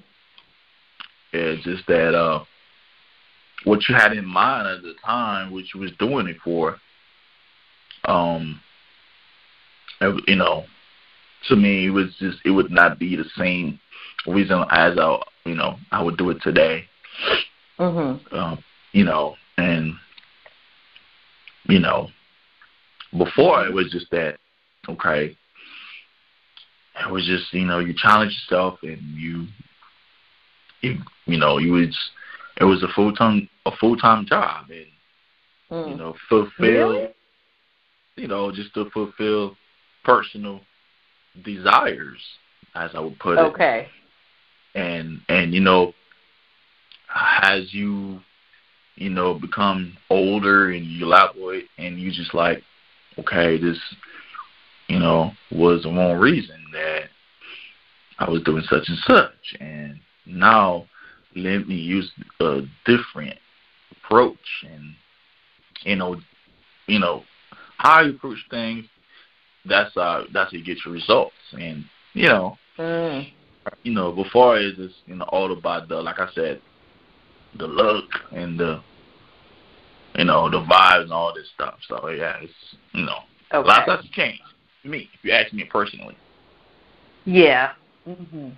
[1.33, 2.45] It's just that uh,
[3.65, 6.79] what you had in mind at the time, what you was doing it for,
[8.05, 8.61] um,
[10.01, 10.65] it- you know,
[11.49, 13.81] to me, it was just it would not be the same
[14.29, 16.89] reason as I, you know, I would do it today.
[17.81, 18.33] Mhm.
[18.33, 19.95] um, you know, and
[21.69, 22.09] you know,
[23.17, 24.39] before it was just that,
[24.89, 25.37] okay,
[27.05, 29.47] it was just you know you challenge yourself and you,
[30.81, 31.97] you, you know, you was
[32.61, 34.87] it was a full time a full time job and
[35.71, 35.91] Mm.
[35.91, 36.91] You know, fulfill.
[36.91, 37.09] Really?
[38.17, 39.57] You know, just to fulfill
[40.05, 40.61] personal
[41.45, 42.23] desires,
[42.75, 43.41] as I would put it.
[43.41, 43.89] Okay.
[44.75, 45.93] and and you know
[47.43, 48.21] as you
[48.97, 52.63] you know become older and you elaborate and you just like
[53.19, 53.79] okay this
[54.89, 57.05] you know was the wrong reason that
[58.19, 60.87] I was doing such and such and now
[61.35, 63.39] let me use a different
[63.93, 64.95] approach and
[65.83, 66.17] you know
[66.87, 67.23] you know
[67.77, 68.87] how you approach things
[69.67, 71.85] that's uh that's how you get your results and
[72.15, 73.33] you know Mm.
[73.83, 76.61] you know, before it's just, you know, all about the like I said,
[77.59, 78.81] the look and the
[80.17, 81.75] you know, the vibes and all this stuff.
[81.89, 82.53] So yeah, it's
[82.93, 83.19] you know
[83.53, 84.03] a lot of Okay.
[84.03, 84.43] stuff's changed.
[84.85, 86.17] Me, if you ask me personally.
[87.25, 87.73] Yeah.
[88.05, 88.49] hmm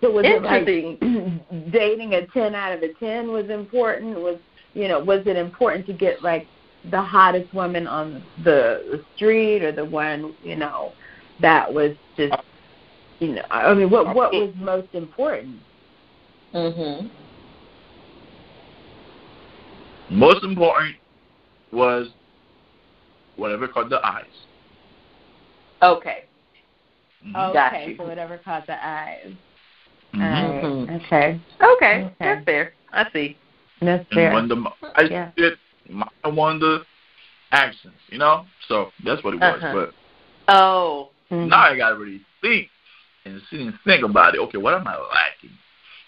[0.00, 1.70] So was it like Interesting.
[1.72, 4.20] dating a ten out of a ten was important?
[4.20, 4.38] Was
[4.74, 6.46] you know was it important to get like
[6.90, 10.92] the hottest woman on the, the street or the one you know
[11.40, 12.36] that was just
[13.18, 15.56] you know I mean what what was most important?
[16.54, 17.10] Mhm.
[20.10, 20.96] Most important
[21.72, 22.08] was
[23.36, 24.24] whatever caught the eyes.
[25.82, 26.24] Okay.
[27.24, 27.34] Mhm.
[27.36, 27.96] Okay, Got you.
[27.96, 29.32] so whatever caught the eyes.
[30.14, 30.22] Mhm.
[30.22, 31.04] Alright, Mhm.
[31.04, 32.04] Okay, Okay.
[32.04, 32.14] Okay.
[32.18, 32.72] That's fair.
[32.92, 33.36] I see.
[33.80, 34.32] that's And fair.
[34.32, 35.30] when the eyes Yeah.
[35.36, 35.58] did,
[36.24, 36.84] I won the
[37.52, 38.46] accents, you know.
[38.66, 39.62] So that's what it was.
[39.62, 39.72] Uh-huh.
[39.74, 39.94] But
[40.50, 41.10] Oh.
[41.30, 41.48] Mhm.
[41.48, 42.70] Now I gotta really think
[43.26, 44.40] and sit and think about it.
[44.40, 45.56] Okay, what am I lacking?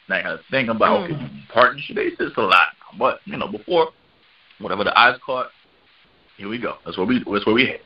[0.08, 1.16] Now I gotta think about okay,
[1.52, 1.96] partnership.
[1.96, 2.68] They said it's a lot,
[2.98, 3.88] but you know, before
[4.58, 5.48] whatever the eyes caught,
[6.36, 6.76] here we go.
[6.84, 7.18] That's where we.
[7.18, 7.82] That's where we hit.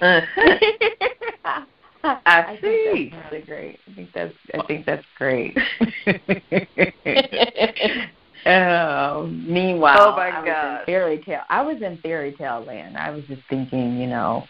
[0.00, 1.64] Uh-huh.
[2.26, 3.10] I see.
[3.10, 3.78] think that's really great.
[3.88, 5.56] I think that's I think that's great.
[8.46, 10.80] oh, meanwhile, Oh, my I was God.
[10.80, 11.42] in fairy tale.
[11.48, 12.96] I was in fairy tale land.
[12.96, 14.44] I was just thinking, you know,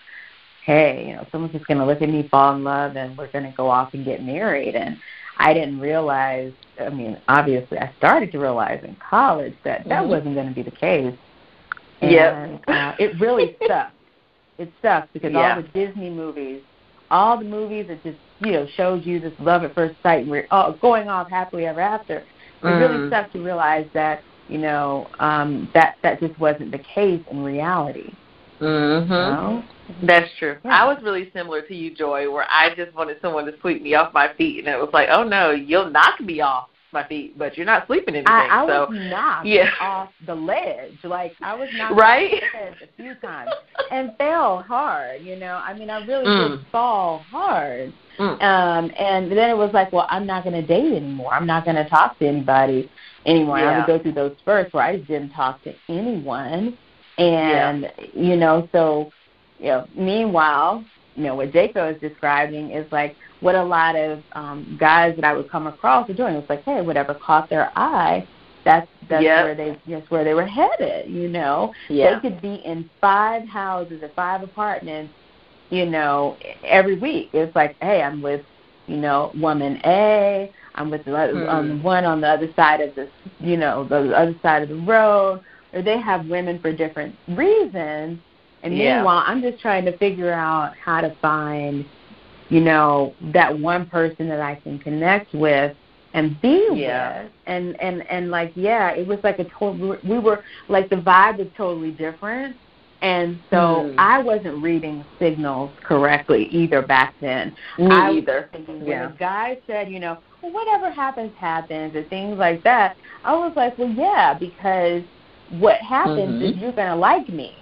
[0.65, 3.53] hey, you know, someone's just gonna look at me, fall in love, and we're gonna
[3.57, 4.75] go off and get married.
[4.75, 4.97] And
[5.43, 6.53] I didn't realize.
[6.81, 10.09] I mean, obviously, I started to realize in college that that Mhm.
[10.09, 11.15] wasn't going to be the case.
[12.01, 12.61] Yep.
[12.69, 13.95] uh, it really sucked.
[14.59, 15.57] It sucked because Yeah.
[15.57, 16.63] all the Disney movies,
[17.11, 20.31] all the movies that just you know shows you this love at first sight, and
[20.31, 22.19] we're all going off happily ever after.
[22.19, 23.11] It really Mm.
[23.11, 28.13] sucked to realize that you know um, that that just wasn't the case in reality.
[28.63, 29.09] Mhm.
[29.09, 29.65] Know?
[30.05, 30.57] That's true.
[30.65, 30.83] Yeah.
[30.83, 33.95] I was really similar to you, Joy, where I just wanted someone to sweep me
[33.95, 37.39] off my feet, and it was like, oh no, you'll knock me off my feet,
[37.39, 38.31] but you're not sleeping anything.
[38.33, 39.71] I, I so was knocked yeah.
[39.81, 40.99] off the ledge.
[41.03, 42.35] Like I was knocked Right?
[42.35, 43.51] off the ledge a few times
[43.91, 45.23] and fell hard.
[45.23, 46.59] You know, I mean, I really Mm.
[46.59, 47.93] did fall hard.
[48.19, 48.43] Mm.
[48.43, 51.33] Um, and then it was like, well, I'm not going to date anymore.
[51.33, 52.91] I'm not going to talk to anybody
[53.25, 53.57] anymore.
[53.57, 53.79] I Yeah.
[53.79, 56.77] would go through those spurts where I didn't talk to anyone.
[57.19, 59.11] And you know, so
[59.59, 60.85] you know, meanwhile,
[61.15, 65.25] you know, what Jaco is describing is like what a lot of um guys that
[65.25, 66.35] I would come across are doing.
[66.37, 68.27] It's like, hey, whatever caught their eye,
[68.65, 69.45] that's that's Yep.
[69.45, 71.73] where they that's where they were headed, you know.
[71.89, 72.15] yeah.
[72.21, 75.13] They could be in five houses or five apartments,
[75.71, 77.31] you know, every week.
[77.33, 78.45] It's like, hey, I'm with,
[78.87, 80.51] you know, woman A.
[80.75, 81.49] I'm with the other, Hmm.
[81.49, 83.09] um, one on the other side of the,
[83.41, 85.41] you know, the other side of the road.
[85.73, 88.19] Or they have women for different reasons.
[88.63, 88.97] And Yeah.
[88.97, 91.85] meanwhile, I'm just trying to figure out how to find,
[92.49, 95.77] you know, that one person that I can connect with
[96.15, 97.23] and be Yeah.
[97.23, 100.97] with and and and like yeah it was like a total we were like the
[100.97, 102.57] vibe was totally different
[103.01, 103.95] and so Hmm.
[103.99, 108.49] i wasn't reading signals correctly either back then Me I was either.
[108.53, 109.09] thinking when Yeah.
[109.09, 113.53] the guy said you know well, whatever happens happens and things like that i was
[113.57, 115.03] like well yeah because
[115.59, 116.51] what happens Mhm.
[116.51, 117.55] is you're going to like me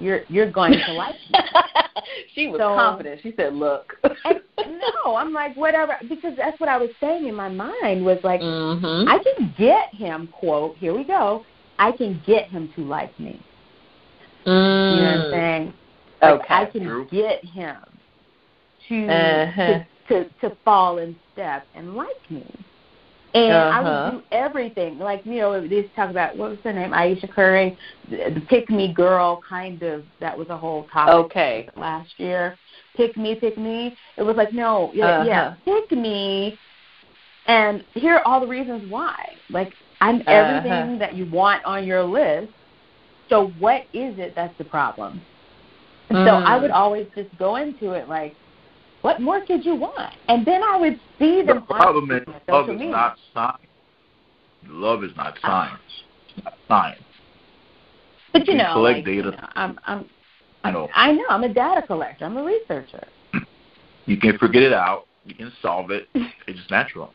[0.00, 1.38] you're you're going to like me
[2.34, 3.20] she was So- confident.
[3.22, 3.94] She said, "Look."
[5.04, 8.40] no i'm like whatever because that's what i was saying in my mind was like
[8.40, 9.06] mhm.
[9.08, 11.44] I can get him, quote, here we go,
[11.78, 13.40] I can get him to like me.
[14.44, 15.72] You know what I'm saying?
[16.20, 16.54] Like Okay.
[16.54, 17.06] I can True.
[17.10, 17.76] get him
[18.88, 19.66] to, Uh-huh.
[19.66, 22.44] to to to fall in step and like me.
[23.34, 24.04] And I Uh-huh.
[24.04, 24.98] would do everything.
[24.98, 26.92] Like, you know, they talk about what was her name?
[26.92, 27.78] Ayesha Curry,
[28.08, 31.68] the, pick me girl kind of that was a whole topic Okay.
[31.76, 32.58] last year.
[32.96, 33.96] Pick me, pick me.
[34.18, 35.54] It was like, no, yeah, yeah, Uh-huh.
[35.88, 36.58] pick me.
[37.46, 39.16] And here are all the reasons why.
[39.50, 40.32] Like, I'm Uh-huh.
[40.32, 42.52] everything that you want on your list.
[43.28, 45.24] So what is it that's the problem?
[46.10, 46.44] So Mm.
[46.46, 48.36] I would always just go into it like,
[49.02, 50.14] what more could you want?
[50.28, 52.90] And then I would see The them on problem is love is media.
[52.90, 53.58] not science.
[54.66, 55.80] Love is not science.
[56.36, 57.02] It's not science.
[58.32, 59.30] But you You know, collect like, data.
[59.30, 60.06] you know, I'm, I'm,
[60.64, 60.88] I know.
[60.94, 62.24] I know, I'm a data collector.
[62.24, 63.06] I'm a researcher.
[64.06, 65.06] You can figure it out.
[65.24, 66.08] You can solve it.
[66.48, 67.12] It's just natural.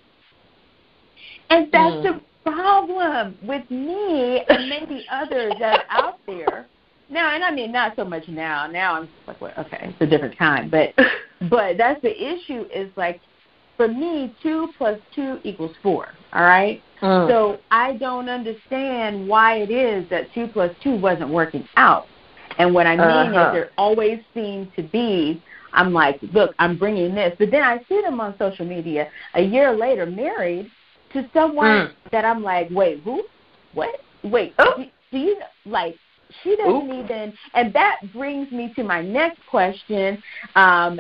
[1.49, 2.03] And that's Mm.
[2.03, 6.65] the problem with me and maybe others that are out there.
[7.10, 8.68] Now, and I mean not so much now.
[8.68, 10.70] Now I'm just like, well, okay, it's a different time.
[10.70, 10.93] But
[11.49, 13.22] but that's the issue is like
[13.78, 16.10] for me, two plus two equals four.
[16.34, 16.82] All right.
[17.01, 17.30] Mm.
[17.30, 22.08] So I don't understand why it is that two plus two wasn't working out.
[22.58, 23.47] And what I mean Uh-huh.
[23.47, 25.41] is there always seemed to be
[25.74, 29.41] I'm like, look, I'm bringing this, but then I see them on social media a
[29.41, 30.72] year later married
[31.14, 31.91] to someone Mm.
[32.12, 33.24] that I'm like, wait, who?
[33.74, 34.01] What?
[34.24, 34.74] Wait, Oh.
[34.78, 35.97] do, do you like?
[36.43, 40.21] She doesn't even, and that brings me to my next question.
[40.55, 40.99] Um,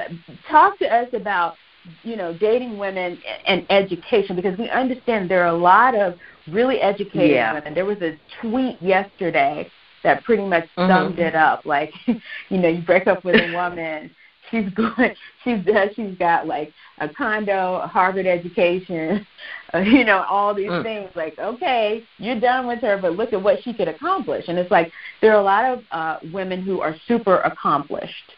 [0.49, 1.55] talk to us about,
[2.03, 6.15] you know, dating women and education because we understand there are a lot of
[6.51, 7.53] really educated Yeah.
[7.53, 7.73] women.
[7.73, 9.69] There was a tweet yesterday
[10.03, 10.87] that pretty much Mhm.
[10.87, 11.65] summed it up.
[11.65, 14.09] Like, you know, you break up with a woman,
[14.49, 19.25] she's going, she's uh, she's got like a condo, a Harvard education,
[19.73, 20.83] uh, you know, all these Mm.
[20.83, 21.09] things.
[21.15, 24.45] Like, okay, you're done with her, but look at what she could accomplish.
[24.47, 24.91] And it's like
[25.21, 28.33] there are a lot of uh, women who are super accomplished.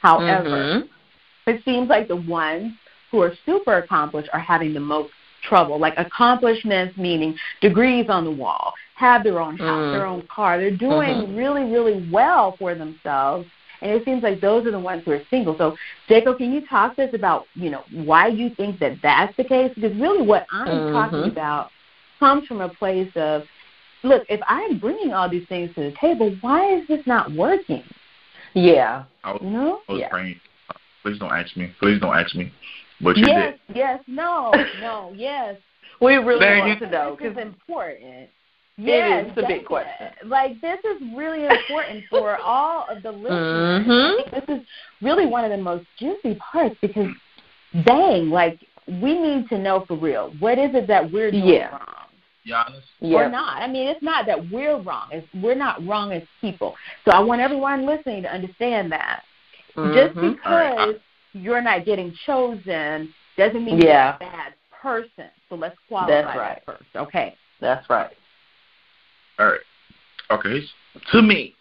[0.00, 0.88] However, Mhm.
[1.46, 2.72] it seems like the ones
[3.10, 5.10] who are super accomplished are having the most
[5.42, 5.78] trouble.
[5.78, 9.92] Like accomplishments meaning degrees on the wall, have their own house, Mm.
[9.92, 10.58] their own car.
[10.58, 13.48] They're doing really, really well for themselves.
[13.80, 15.56] And it seems like those are the ones who are single.
[15.56, 15.76] So,
[16.08, 19.44] Jacob, can you talk to us about, you know, why you think that that's the
[19.44, 19.72] case?
[19.74, 20.92] Because really what I'm Mhm.
[20.92, 21.70] talking about
[22.18, 23.46] comes from a place of,
[24.02, 27.84] look, if I'm bringing all these things to the table, why is this not working?
[28.54, 29.04] Yeah.
[29.24, 29.82] I was, You know?
[29.88, 30.08] I was Yeah.
[30.08, 30.40] praying.
[31.02, 31.72] Please don't ask me.
[31.78, 32.50] Please don't ask me.
[33.00, 33.76] But you Yes, did.
[33.76, 35.56] yes, no, no, yes.
[36.00, 36.84] We really Dang want it.
[36.84, 38.30] to know This is because important.
[38.78, 39.32] Yes, is.
[39.36, 40.08] It's a big question.
[40.24, 43.86] Like this is really important for all of the listeners.
[43.86, 44.30] Mhm.
[44.30, 44.66] This is
[45.02, 47.08] really one of the most juicy parts because,
[47.84, 51.70] dang, like we need to know for real what is it that we're doing Yeah.
[51.70, 51.84] wrong
[52.46, 52.82] Giannis.
[53.00, 53.18] yeah.
[53.18, 53.60] or not.
[53.62, 55.08] I mean, it's not that we're wrong.
[55.10, 56.74] It's, we're not wrong as people.
[57.04, 59.22] So I want everyone listening to understand that.
[59.76, 60.36] Just Mhm.
[60.36, 60.46] because
[60.78, 61.00] All right.
[61.34, 64.16] you're not getting chosen doesn't mean Yeah.
[64.20, 65.30] you're a bad person.
[65.48, 66.62] So let's qualify That's right.
[66.64, 66.96] that first.
[66.96, 67.34] Okay.
[67.60, 68.16] That's right.
[69.38, 69.60] All right.
[70.30, 70.62] Okay.
[71.12, 71.54] To me,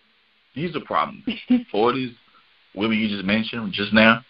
[0.54, 1.24] here's the problem.
[1.72, 2.14] For these
[2.76, 4.26] women you just mentioned just now,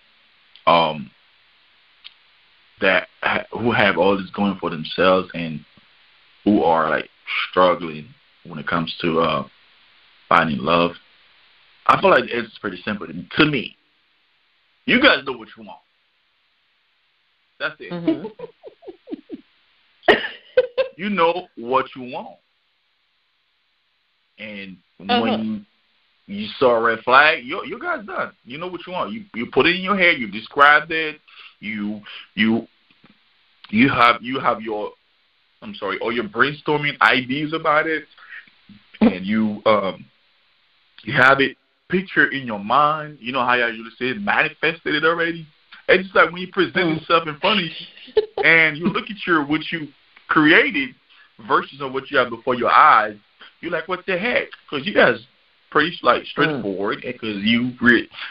[0.65, 1.09] um,
[2.81, 5.65] that ha- who have all this going for themselves and
[6.43, 7.09] who are like
[7.49, 8.07] struggling
[8.45, 9.47] when it comes to uh,
[10.29, 10.91] finding love.
[11.87, 13.75] I feel like it's pretty simple to, me.
[14.85, 15.79] You guys know what you want.
[17.59, 17.91] That's it.
[17.91, 18.31] Mhm.
[20.97, 22.37] you know what you want.
[24.39, 25.21] And Uh-huh.
[25.21, 25.65] when
[26.27, 28.31] you saw a red flag, you you guys done.
[28.45, 29.11] You know what you want.
[29.11, 30.19] You you put it in your head.
[30.19, 31.19] You described it.
[31.59, 32.01] You
[32.35, 32.67] you
[33.69, 34.91] you have you have your
[35.61, 38.05] I'm sorry, or your brainstorming ideas about it,
[39.01, 40.05] and you um
[41.03, 41.57] you have it
[41.89, 43.17] picture in your mind.
[43.21, 45.47] You know how I usually say it, manifested it already.
[45.87, 46.99] It's just like when you present Mm.
[46.99, 49.87] yourself in front of you, and you look at your what you
[50.27, 50.93] created
[51.47, 53.15] versus of what you have before your eyes,
[53.61, 54.47] you're like, what the heck?
[54.69, 55.25] Because you guys
[55.69, 57.71] pretty like straightforward, because you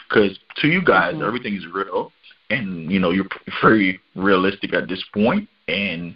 [0.09, 1.27] because to you guys Mhm.
[1.27, 2.11] everything is real,
[2.49, 3.27] and you know you're
[3.61, 6.15] very realistic at this point, and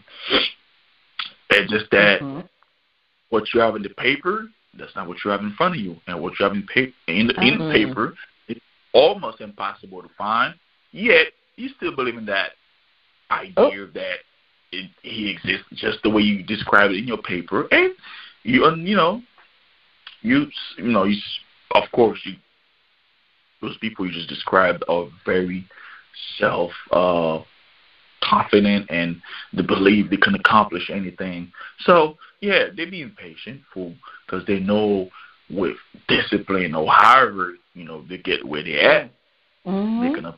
[1.50, 2.48] it's just that Mhm.
[3.30, 6.00] what you have in the paper that's not what you have in front of you,
[6.08, 7.72] and what you have in paper in the, in Mhm.
[7.72, 8.16] paper
[8.48, 8.58] is
[8.94, 10.56] almost impossible to find.
[10.92, 12.56] Yet you still believe in that
[13.30, 14.20] idea that
[14.72, 17.94] it, he exists just the way you describe it in your paper, and
[18.44, 19.22] you you know
[20.22, 21.18] you you know you
[21.76, 22.34] of course you
[23.62, 25.66] those people you just described are very
[26.38, 27.40] self uh
[28.22, 29.22] confident and
[29.54, 31.52] they believe they can accomplish anything.
[31.80, 33.94] So yeah, they're being patient for
[34.26, 35.10] because they know
[35.50, 35.76] with
[36.08, 39.12] discipline or however you know they get where they're at,
[39.66, 40.14] they Mhm.
[40.14, 40.34] can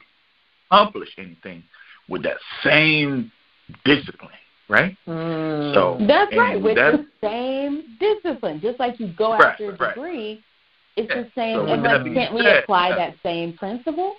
[0.71, 1.63] accomplish anything
[2.09, 3.31] with that same
[3.85, 4.31] discipline,
[4.73, 4.97] right?
[5.07, 5.73] Mm.
[5.75, 8.59] So That's right, with that- the same discipline.
[8.59, 9.93] Just like you go Right, after a right.
[9.95, 10.43] degree,
[10.97, 11.21] it's Yeah.
[11.21, 11.55] the same.
[11.59, 14.15] So and with like, can't we said, apply that same principle?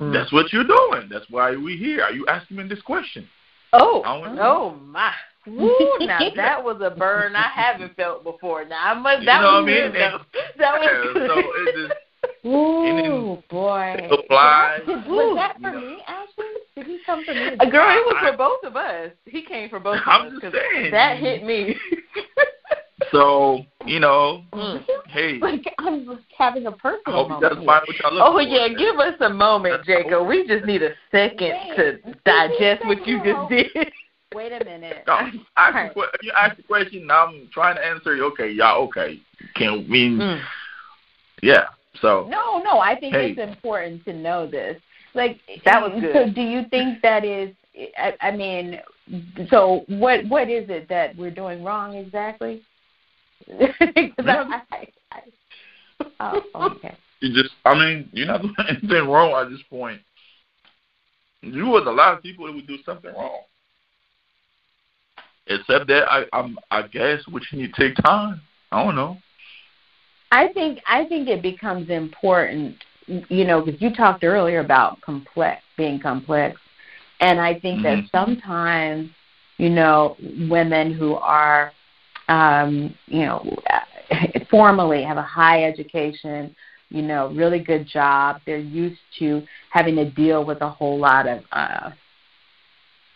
[0.00, 1.08] That's what you're doing.
[1.10, 2.02] That's why we here.
[2.02, 3.28] Are you asking me this question?
[3.72, 5.12] Oh, I wanna- oh my!
[5.46, 8.64] Woo, now that was a burn I haven't felt before.
[8.64, 9.20] Now I must.
[9.20, 9.92] You That know was what I mean?
[9.92, 10.20] good.
[10.58, 11.28] That was good.
[11.30, 13.96] so it just Ooh, then boy.
[13.98, 14.80] it applies.
[14.86, 15.80] Was that you for know.
[15.80, 16.49] me, Ashley?
[16.90, 17.40] Did he come for me?
[17.70, 19.10] Girl, it was I- for both of us.
[19.26, 20.90] He came for both of I'm us saying.
[20.90, 21.76] that hit me.
[23.12, 24.84] So you know, Mm.
[25.08, 27.42] hey, like I'm just having a personal hope moment.
[27.42, 27.66] guys here.
[27.66, 28.42] what y'all looking Oh for.
[28.42, 30.28] yeah, give us a moment, Jacob.
[30.28, 33.90] We just need a second to digest what you just did.
[34.34, 35.02] Wait a minute.
[35.08, 35.88] No, I'm ask sorry.
[35.88, 37.06] the que- you ask a question.
[37.06, 38.26] Now I'm trying to answer you.
[38.26, 38.82] Okay, y'all.
[38.84, 39.18] Okay,
[39.56, 40.42] can mean Mm.
[41.42, 41.66] yeah.
[42.02, 43.30] So No, no, I think Hey.
[43.30, 44.80] it's important to know this.
[45.14, 46.12] Like That was good.
[46.14, 47.54] So do you think that is
[47.98, 48.80] I, I mean
[49.48, 52.62] so what what is it that we're doing wrong exactly?
[53.50, 55.22] I, I,
[56.20, 56.96] oh, okay.
[57.20, 60.00] you just, I mean, you're not doing anything wrong at this point.
[61.42, 63.40] You was a lot of people that would do something wrong.
[65.46, 68.40] Except that I, I'm, I guess, which you need to take time.
[68.70, 69.16] I don't know.
[70.32, 72.76] I think I think it becomes important,
[73.28, 76.60] you know, because you talked earlier about complex being complex,
[77.20, 78.10] and I think that Mhm.
[78.10, 79.10] sometimes,
[79.58, 80.16] you know,
[80.48, 81.72] women who are,
[82.28, 83.56] um, you know,
[84.50, 86.54] formally have a high education,
[86.90, 88.40] you know, really good job.
[88.46, 91.90] They're used to having to deal with a whole lot of uh,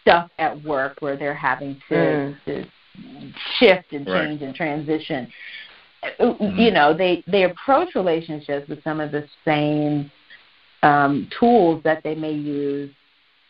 [0.03, 2.45] stuff at work where they're having to, Mm.
[2.47, 2.65] to
[3.59, 4.29] shift and Right.
[4.29, 5.33] change and transition
[6.19, 10.11] you know they they approach relationships with some of the same
[10.83, 12.91] um, tools that they may use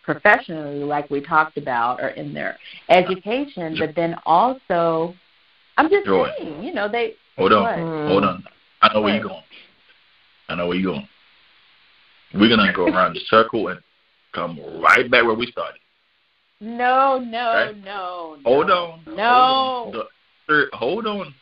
[0.03, 3.77] professionally, like we talked about, or in their education.
[3.79, 5.15] But then also,
[5.77, 6.29] I'm just Joy.
[6.39, 7.63] saying, you know, they Hold on.
[7.63, 8.09] What?
[8.09, 8.45] Hold on.
[8.83, 9.43] I know where you're going.
[10.49, 11.09] I know where you're going.
[12.35, 13.81] We're gonna go around the circle and
[14.33, 15.81] come right back where we started.
[16.61, 17.81] no, no, Okay.
[17.81, 18.41] no, no.
[18.45, 19.03] Hold on.
[19.07, 19.81] No.
[19.85, 20.03] Hold on.
[20.47, 21.35] The, hold on.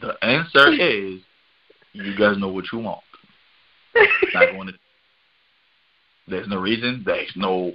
[0.00, 1.20] The answer is
[1.92, 3.02] you guys know what you want.
[4.34, 4.74] Not going to.
[6.28, 7.02] There's no reason.
[7.06, 7.72] There's no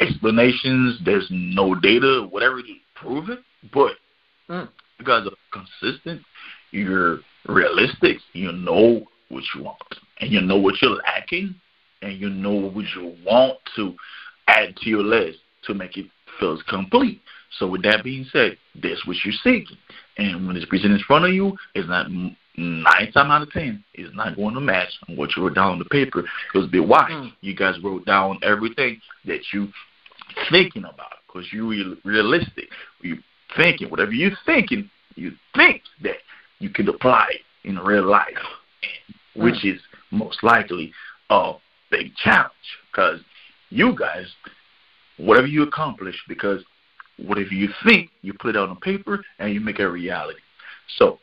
[0.00, 0.98] explanations.
[1.04, 3.40] There's no data, whatever to prove it.
[3.72, 3.92] But
[4.48, 4.68] Mm.
[4.98, 6.22] you guys are consistent.
[6.70, 8.18] You're realistic.
[8.34, 9.78] You know what you want,
[10.20, 11.54] and you know what you're lacking,
[12.02, 13.94] and you know what you want to
[14.48, 16.06] add to your list to make it
[16.38, 17.22] feel complete.
[17.58, 19.76] So with that being said, that's what you're seeking.
[20.18, 22.10] And when it's presented in front of you, it's not
[22.56, 25.78] nine times out of ten, it's not going to match what you wrote down on
[25.78, 26.24] the paper.
[26.52, 27.32] Because be why Mm.
[27.40, 29.72] you guys wrote down everything that you
[30.50, 31.18] thinking about.
[31.26, 32.68] Because you real realistic.
[33.02, 33.18] You
[33.56, 36.18] thinking whatever you're thinking, you think that
[36.58, 38.38] you can apply it in real life,
[39.34, 39.80] which is
[40.10, 40.92] most likely
[41.30, 41.54] a
[41.90, 42.52] big challenge.
[42.90, 43.20] Because
[43.70, 44.26] you guys,
[45.16, 46.62] whatever you accomplish, because
[47.18, 50.38] whatever you think, you put it out on paper and you make it a reality.
[50.98, 51.18] So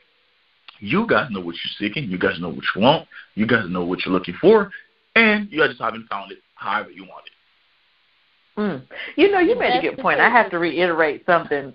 [0.80, 3.84] you guys know what you're seeking, you guys know what you want, you guys know
[3.84, 4.70] what you're looking for,
[5.14, 8.60] and you guys just haven't found it however you want it.
[8.60, 8.82] Mm.
[9.16, 10.20] You know, you made a good point.
[10.20, 11.72] I have to reiterate something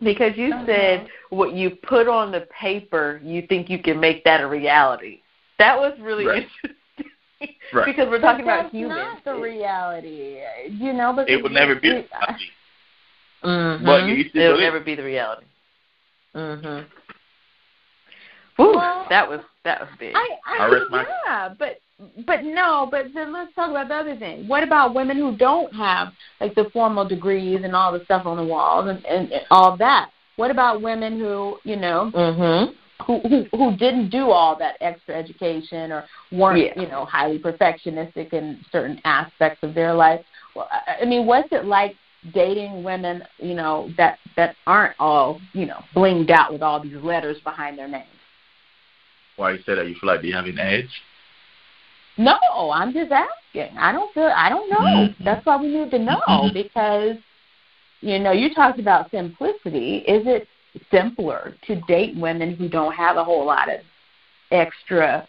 [0.00, 0.66] because you Uh-huh.
[0.66, 5.20] said what you put on the paper, you think you can make that a reality.
[5.58, 6.42] That was really Right.
[6.42, 6.76] interesting
[7.72, 7.84] Right.
[7.96, 9.22] because we're talking But about that's humans.
[9.24, 11.12] not the reality, you know.
[11.12, 12.02] But It would never be a
[13.44, 13.82] we- reality.
[13.82, 13.86] Mhm.
[13.86, 15.46] But you still It'll never be the reality.
[16.34, 16.86] Mhm.
[18.56, 20.14] Whew, Well, that was that was big.
[20.14, 21.78] I, I, I rest my- yeah, but
[22.26, 24.46] but no, but then let's talk about the other thing.
[24.48, 28.36] What about women who don't have like the formal degrees and all the stuff on
[28.36, 30.10] the walls and, and, and all that?
[30.36, 32.74] What about women who you know mhm.
[33.06, 36.80] who, who who didn't do all that extra education or weren't Yeah.
[36.80, 40.20] you know highly perfectionistic in certain aspects of their life?
[40.54, 41.96] Well, I, I mean, what's it like
[42.32, 46.96] dating women you know that that aren't all you know blinged out with all these
[47.02, 48.06] letters behind their names?
[49.36, 49.88] Why you say that?
[49.88, 50.88] You feel like they have an edge?
[52.16, 52.38] No,
[52.72, 53.76] I'm just asking.
[53.76, 54.32] I don't feel.
[54.34, 54.76] I don't know.
[54.76, 55.14] Mhm.
[55.24, 56.52] That's why we need to know Mhm.
[56.52, 57.16] because,
[58.00, 59.98] you know, you talked about simplicity.
[59.98, 60.48] Is it
[60.90, 63.80] simpler to date women who don't have a whole lot of
[64.52, 65.26] extra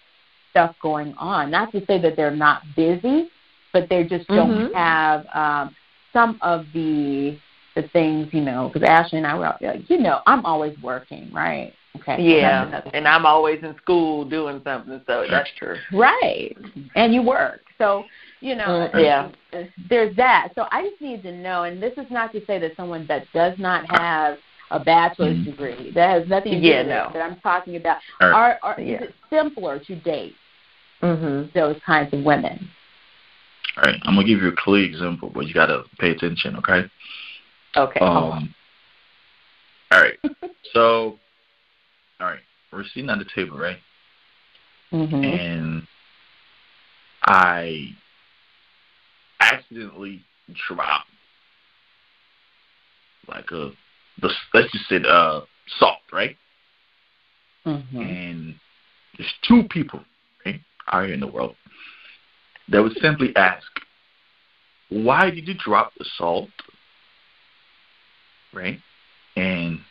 [0.51, 1.49] stuff going on?
[1.49, 3.29] Not to say that they're not busy,
[3.73, 4.73] but they just don't Mhm.
[4.73, 5.75] have um,
[6.15, 7.37] some of the
[7.75, 8.29] the things.
[8.33, 9.75] You know, because Ashley and I were out there.
[9.87, 11.73] You know, I'm always working, right?
[11.97, 12.21] Okay.
[12.21, 15.77] Yeah, and I'm always in school doing something, so that's true.
[15.93, 16.55] Right.
[16.95, 17.61] And you work.
[17.77, 18.05] So,
[18.41, 19.63] you know, Mm, yeah.
[19.89, 20.49] there's that.
[20.55, 23.25] So I just need to know, and this is not to say that someone that
[23.33, 24.37] does not have
[24.71, 25.45] a bachelor's Mhm.
[25.45, 27.03] degree, that has nothing to do Yeah, with no.
[27.05, 28.33] it, but I'm talking about, right.
[28.33, 28.95] are, are, Yeah.
[28.97, 30.35] is it simpler to date
[31.01, 31.53] Mhm.
[31.53, 32.69] those kinds of women?
[33.77, 36.89] All right, I'm gonna give you a clear example, but you gotta pay attention, okay?
[37.75, 37.99] Okay.
[37.99, 38.53] Um.
[39.91, 40.17] All right.
[40.73, 41.17] So,
[42.19, 42.41] all right,
[42.73, 43.77] we're sitting at the table, right?
[44.91, 45.23] Mm-hmm.
[45.23, 45.87] And
[47.23, 47.95] I
[49.39, 50.21] accidentally
[50.67, 51.07] dropped
[53.29, 53.71] like a
[54.21, 55.41] the let's just say uh
[55.79, 56.35] salt, right?
[57.65, 57.97] Mm-hmm.
[57.97, 58.55] And
[59.17, 60.01] there's two people
[60.45, 60.59] right,
[60.91, 61.55] out here in the world
[62.69, 63.67] that would simply ask,
[64.89, 66.49] "Why did you drop the salt?"
[68.53, 68.79] Right,
[69.35, 69.81] and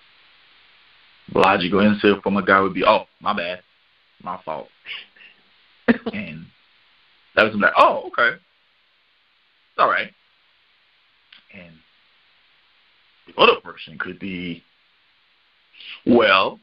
[1.33, 3.63] the logical answer from a guy would be, "Oh, my bad,
[4.23, 4.71] my fault,"
[6.13, 6.47] and
[7.35, 10.13] that was like, "Oh, okay, it's all right,"
[11.53, 11.75] and
[13.27, 14.63] the other person could be,
[16.07, 16.61] "Well,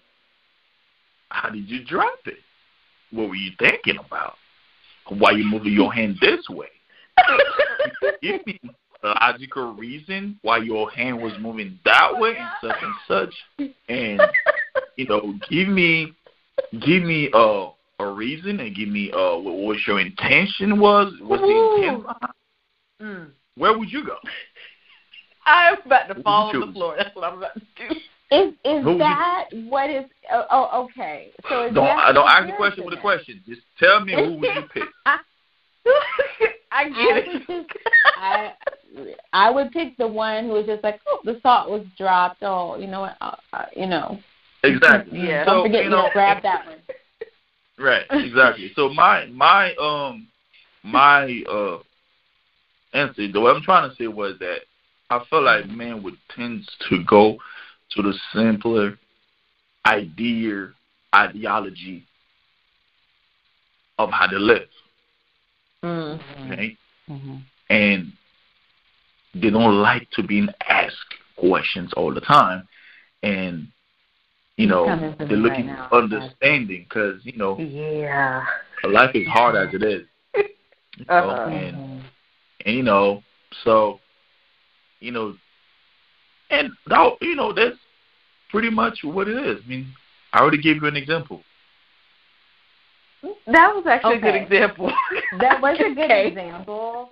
[1.29, 2.39] how did you drop it?
[3.11, 4.35] What were you thinking about?
[5.09, 6.67] Why you moving your hand this way?
[8.21, 8.59] Give me
[9.03, 14.21] a logical reason why your hand was moving that way and such and such, and
[14.95, 16.13] you know, give me,
[16.85, 21.13] give me uh, a reason and give me uh, what, what your intention was.
[21.21, 22.33] What's the intent behind?
[23.01, 23.31] Mm.
[23.57, 24.17] Where would you go?
[25.45, 26.95] I'm about to Who fall on the floor.
[26.97, 27.95] That's what I'm about to do.
[28.31, 30.05] Is is Who you- that what is?
[30.31, 31.31] Oh, oh okay.
[31.49, 33.41] So is Don't that I don't ask the question with a question.
[33.47, 34.83] Just tell me who would you pick.
[35.05, 35.17] I
[36.71, 37.47] I get would it.
[37.47, 37.77] just,
[38.17, 38.53] I
[39.33, 42.41] I would pick the one who was just like, oh, the salt was dropped.
[42.41, 43.17] Oh, you know what?
[43.19, 44.17] Uh, uh, you know,
[44.63, 45.19] Exactly.
[45.19, 45.43] Yeah.
[45.43, 46.77] don't So, forget you to know, grab that one.
[47.77, 48.71] Right, exactly.
[48.75, 50.27] so my my um
[50.83, 51.79] my uh
[52.93, 54.59] answer, the what I'm trying to say was that
[55.09, 57.37] I feel like men would tend to go
[57.95, 58.97] to the simpler
[59.85, 60.69] idea
[61.13, 62.05] ideology
[63.97, 64.67] of how to live.
[65.83, 66.19] Mm.
[66.51, 66.77] Okay?
[67.09, 67.35] Mm-hmm.
[67.69, 68.13] And
[69.33, 70.95] they don't like to be asked
[71.37, 72.67] questions all the time
[73.23, 73.67] and
[74.57, 74.85] you know
[75.17, 78.45] they're looking right for understanding because you know Yeah.
[78.83, 80.07] life is hard as it is.
[80.97, 81.49] You know, Uh-huh.
[81.49, 82.03] and
[82.65, 83.23] and you know,
[83.63, 83.99] so
[84.99, 85.35] you know,
[86.51, 87.77] and that, you know that's
[88.49, 89.61] pretty much what it is.
[89.65, 89.87] I mean,
[90.33, 91.41] I already gave you an example.
[93.47, 94.91] That was actually a good example.
[95.39, 96.27] That was a good Okay.
[96.27, 97.09] example.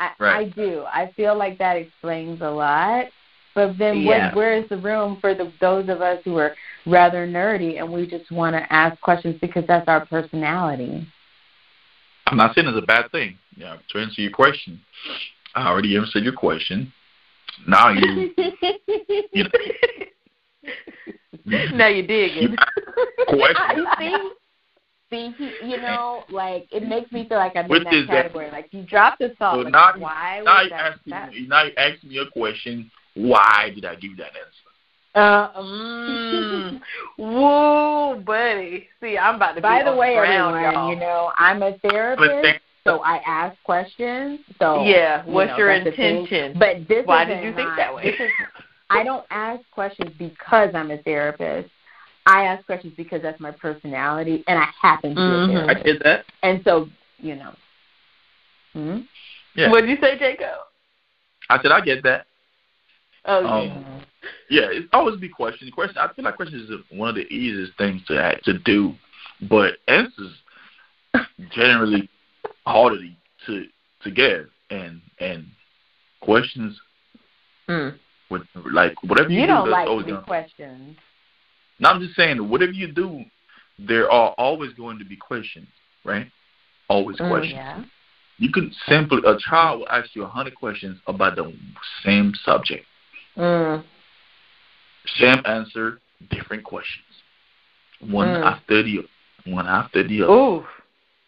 [0.00, 0.46] I, Right.
[0.46, 0.84] I do.
[0.86, 3.06] I feel like that explains a lot.
[3.54, 4.28] But then, Yeah.
[4.28, 6.54] what, where is the room for the, those of us who are
[6.86, 11.06] rather nerdy and we just want to ask questions because that's our personality?
[12.26, 13.38] I'm not saying it's a bad thing.
[13.56, 14.80] Yeah, to answer your question,
[15.54, 16.92] I already answered your question.
[17.66, 18.30] Now you,
[19.32, 19.50] you, know,
[21.76, 22.52] now you're digging.
[22.52, 22.56] you
[23.28, 23.76] question.
[23.76, 24.30] you see,
[25.10, 28.06] see, he, you know, like it makes me feel like I'm What in that?
[28.06, 28.50] category.
[28.50, 29.54] Like you dropped the salt.
[29.54, 30.80] So like, now, why now was you that?
[30.80, 31.30] asking that?
[31.30, 32.90] me, now you asking me a question.
[33.14, 34.64] Why did I give that answer?
[35.14, 36.80] Uh, mm,
[37.18, 38.88] whoa, buddy.
[39.00, 40.90] See, I'm about to By be the way, ground, everyone, y'all.
[40.90, 44.40] you know, I'm a therapist, so I ask questions.
[44.58, 46.16] So Yeah, you what's know, your that's the thing.
[46.24, 46.58] intention?
[46.58, 48.10] But this Why isn't did you think my- that way?
[48.10, 48.30] this is-
[48.90, 51.70] I don't ask questions because I'm a therapist.
[52.26, 55.48] I ask questions because that's my personality, and I happen to be Mhm.
[55.50, 55.84] a I therapist.
[55.84, 56.26] did that.
[56.42, 57.54] And so, you know.
[58.74, 59.00] Hmm?
[59.54, 59.70] Yeah.
[59.70, 60.48] What did you say, Jacob?
[61.48, 62.26] I said I get that.
[63.24, 63.84] Oh, Um,
[64.48, 65.70] Yeah, it's always be questions.
[65.70, 65.98] Question.
[65.98, 68.94] I feel like questions is one of the easiest things to act, to do,
[69.42, 70.32] but answers
[71.50, 72.08] generally
[72.66, 72.98] harder
[73.46, 73.66] to
[74.02, 75.46] to give, and and
[76.20, 76.78] questions
[77.68, 77.94] mm.
[78.30, 78.42] with
[78.72, 80.96] like whatever you, You do, don't like to be questioned.
[81.78, 83.24] No, I'm just saying whatever you do,
[83.78, 85.68] there are always going to be questions,
[86.04, 86.30] right?
[86.88, 87.54] Always Mm, questions.
[87.54, 87.84] Yeah.
[88.38, 91.52] You can simply a child will ask you a hundred questions about the
[92.04, 92.84] same subject.
[93.36, 93.84] Mm.
[95.18, 96.00] Same answer,
[96.30, 97.04] different questions.
[98.00, 98.44] One Mm.
[98.44, 99.08] after the other.
[99.46, 100.32] One after the other.
[100.32, 100.66] Ooh.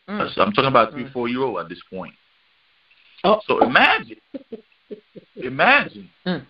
[0.09, 0.35] Mm.
[0.35, 1.13] So I'm talking about three, Mm.
[1.13, 2.15] four year old at this point.
[3.25, 3.41] Oh.
[3.47, 4.19] So imagine,
[5.37, 6.47] imagine, Mm.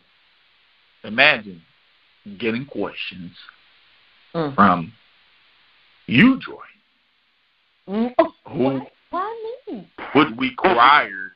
[1.05, 1.63] imagine
[2.39, 3.33] getting questions
[4.35, 4.55] Mm.
[4.55, 4.93] from
[6.07, 6.63] you, Joy,
[7.89, 8.15] Mm.
[8.19, 8.93] Oh, who what?
[9.11, 9.85] Why
[10.15, 11.33] would require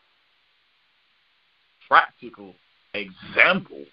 [1.88, 2.54] practical
[2.94, 3.84] example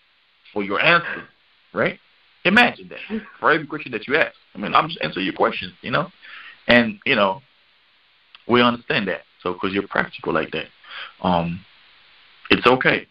[0.51, 1.27] for your answer,
[1.73, 1.99] right?
[2.45, 2.99] Imagine that
[3.39, 4.35] for every question that you ask.
[4.55, 6.11] I mean, I'm just answering your questions, you know,
[6.67, 7.41] and you know,
[8.47, 9.21] we understand that.
[9.41, 10.65] So, because you're practical like that,
[11.21, 11.59] um,
[12.49, 13.07] it's okay.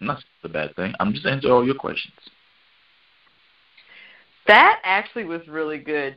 [0.00, 0.94] Not the bad thing.
[1.00, 2.14] I'm just answering all your questions.
[4.46, 6.16] That actually was really good.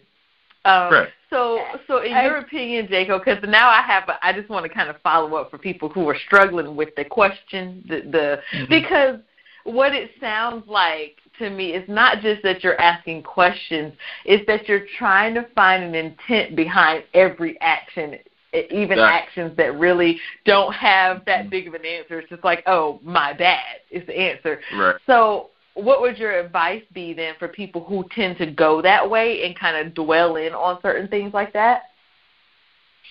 [0.65, 1.09] Um, Right.
[1.30, 4.69] So, so in your opinion, Jacob, because now I have, a, I just want to
[4.69, 8.69] kind of follow up for people who are struggling with the question, the, the Mhm.
[8.69, 9.19] because
[9.63, 13.93] what it sounds like to me is not just that you're asking questions;
[14.26, 18.19] it's that you're trying to find an intent behind every action,
[18.54, 19.12] even Right.
[19.12, 22.20] actions that really don't have that big of an answer.
[22.20, 24.62] It's just like, oh, my bad is the answer.
[24.76, 24.95] Right.
[25.08, 29.43] So, what would your advice be then for people who tend to go that way
[29.43, 31.84] and kind of dwell in on certain things like that?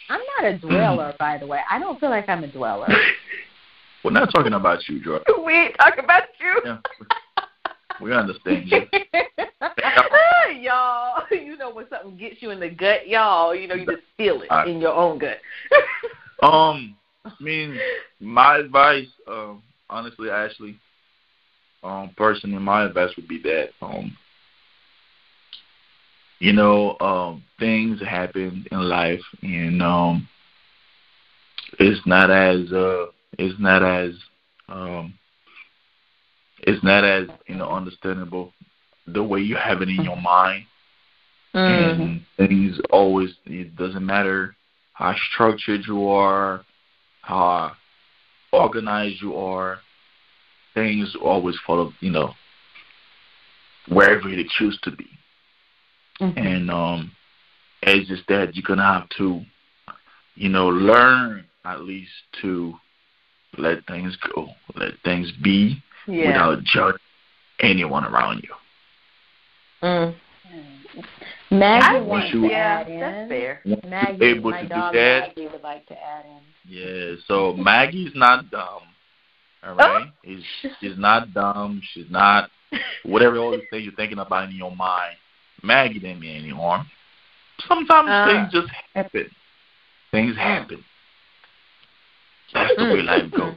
[0.09, 1.61] I'm not a dweller, by the way.
[1.69, 2.89] I don't feel like I'm a dweller.
[4.05, 5.19] We're not talking about you, Joy.
[5.45, 6.63] we ain't talking about you.
[6.65, 6.79] Yeah.
[8.01, 8.87] We understand you.
[10.61, 14.03] y'all, you know when something gets you in the gut, y'all, you know you just
[14.17, 14.69] feel it Alright.
[14.69, 15.39] in your own gut.
[16.43, 17.79] Um, I mean,
[18.19, 20.77] my advice, um, honestly, Ashley,
[21.85, 24.17] um, personally, my advice would be that, um,
[26.41, 30.29] you know, um, things happen in life, and um,
[31.79, 33.07] it's not as, uh,
[33.39, 34.15] it's not as,
[34.69, 35.15] um,
[36.63, 38.53] it's not as you know understandable
[39.07, 40.65] the way you have it in your mind.
[41.55, 42.01] Mm-hmm.
[42.01, 44.57] and things always it doesn't matter
[44.95, 46.65] how structured you are,
[47.21, 47.73] how
[48.55, 49.79] organized you are,
[50.73, 52.33] things always follow you know
[53.89, 55.07] wherever they choose to be.
[56.21, 56.37] Mhm.
[56.39, 57.13] And um
[57.83, 59.43] it's just that you're gonna have to,
[60.37, 62.75] you know, learn at least to
[63.59, 66.27] let things go, let things be Yeah.
[66.29, 66.99] without judging
[67.61, 68.55] anyone around you.
[69.83, 70.15] Mm.
[71.51, 73.01] Maggie I wants think- to yeah, add in.
[73.01, 73.61] that's fair.
[73.65, 76.41] Once Maggie, you're able my to dog do that, Maggie would like to add in.
[76.69, 78.83] Yeah, so Maggie's not dumb.
[79.65, 80.07] All right?
[80.25, 80.43] She's,
[80.81, 81.83] she's not dumb.
[81.93, 82.51] She's not
[83.05, 85.17] whatever all the things you're thinking about in your mind.
[85.63, 86.87] Maggie didn't mean any harm.
[87.69, 88.27] Sometimes Uh.
[88.27, 89.31] things just happen.
[90.11, 90.83] Things happen.
[92.55, 93.55] That's the way life goes.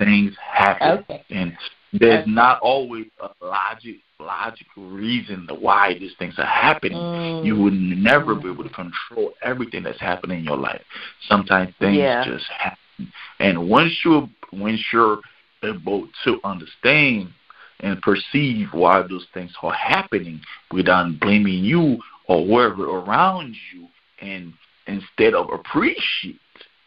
[0.00, 1.04] Things happen.
[1.08, 1.22] Okay.
[1.30, 1.56] And
[1.92, 2.30] there's Okay.
[2.30, 6.98] not always a logic logical reason why these things are happening.
[6.98, 7.44] Mm.
[7.44, 10.82] You would never be able to control everything that's happening in your life.
[11.26, 12.24] Sometimes things Yeah.
[12.24, 13.12] just happen.
[13.38, 15.20] And once you're once you're
[15.62, 17.32] able to understand
[17.80, 20.40] and perceive why those things are happening
[20.70, 23.88] without blaming you or whoever around you
[24.20, 24.52] and
[24.86, 26.38] instead of appreciate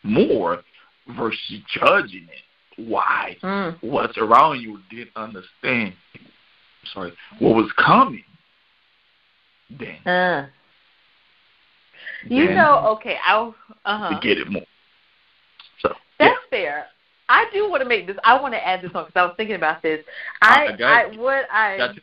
[0.03, 0.63] more
[1.17, 2.43] versus judging it
[2.77, 3.77] why Mm.
[3.81, 5.93] what's around you didn't understand
[6.93, 8.23] sorry what was coming
[9.69, 10.47] then Uh.
[12.27, 13.55] You then know, okay, I'll
[13.85, 14.19] uh huh.
[14.19, 14.63] to get it more
[15.81, 16.85] so That's fair.
[17.29, 18.17] I do want to make this.
[18.23, 20.03] I want to add this on because I was thinking about this.
[20.41, 21.19] I, I got I, it.
[21.19, 21.95] what I.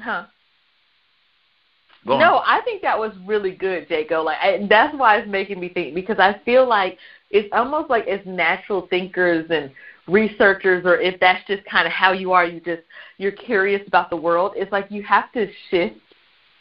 [0.00, 0.26] Huh?
[2.06, 4.24] No, I think that was really good, Jaco.
[4.24, 6.98] Like I, that's why it's making me think because I feel like
[7.30, 9.70] it's almost like as natural thinkers and
[10.06, 12.82] researchers, or if that's just kind of how you are, you just
[13.18, 14.52] you're curious about the world.
[14.56, 15.96] It's like you have to shift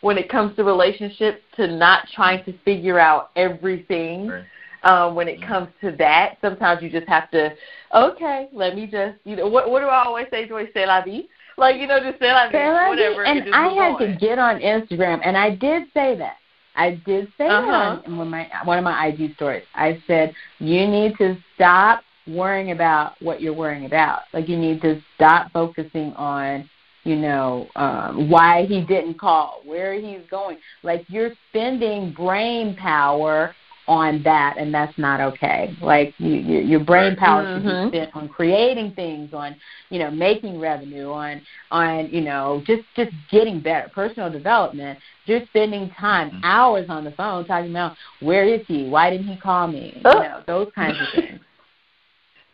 [0.01, 4.27] when it comes to relationships to not trying to figure out everything.
[4.29, 4.43] Right.
[4.85, 7.53] Um, when it comes to that, sometimes you just have to,
[7.95, 10.67] okay, let me just, you know, what what do I always say, Joy?
[10.73, 11.29] C'est la vie.
[11.57, 13.23] Like, you know, just say la vie, Sarah, whatever.
[13.23, 13.99] and just I had on.
[14.01, 16.35] to get on Instagram, and I did say that.
[16.75, 17.65] I did say Uh-huh.
[18.01, 19.63] that on one of my one of my IG stories.
[19.73, 24.21] I said you need to stop worrying about what you're worrying about.
[24.33, 26.69] Like you need to stop focusing on,
[27.03, 30.57] you know, um, why he didn't call, where he's going.
[30.83, 33.53] Like you're spending brain power
[33.85, 35.75] on that, and that's not okay.
[35.81, 37.91] Like you, you, your brain power should Mhm.
[37.91, 39.57] be spent on creating things, on
[39.89, 44.99] you know, making revenue, on on you know, just just getting better, personal development.
[45.27, 46.39] Just spending time, Mhm.
[46.43, 50.01] hours on the phone talking about where is he, why didn't he call me, you
[50.05, 50.19] Oh.
[50.21, 51.42] know, those kinds of things.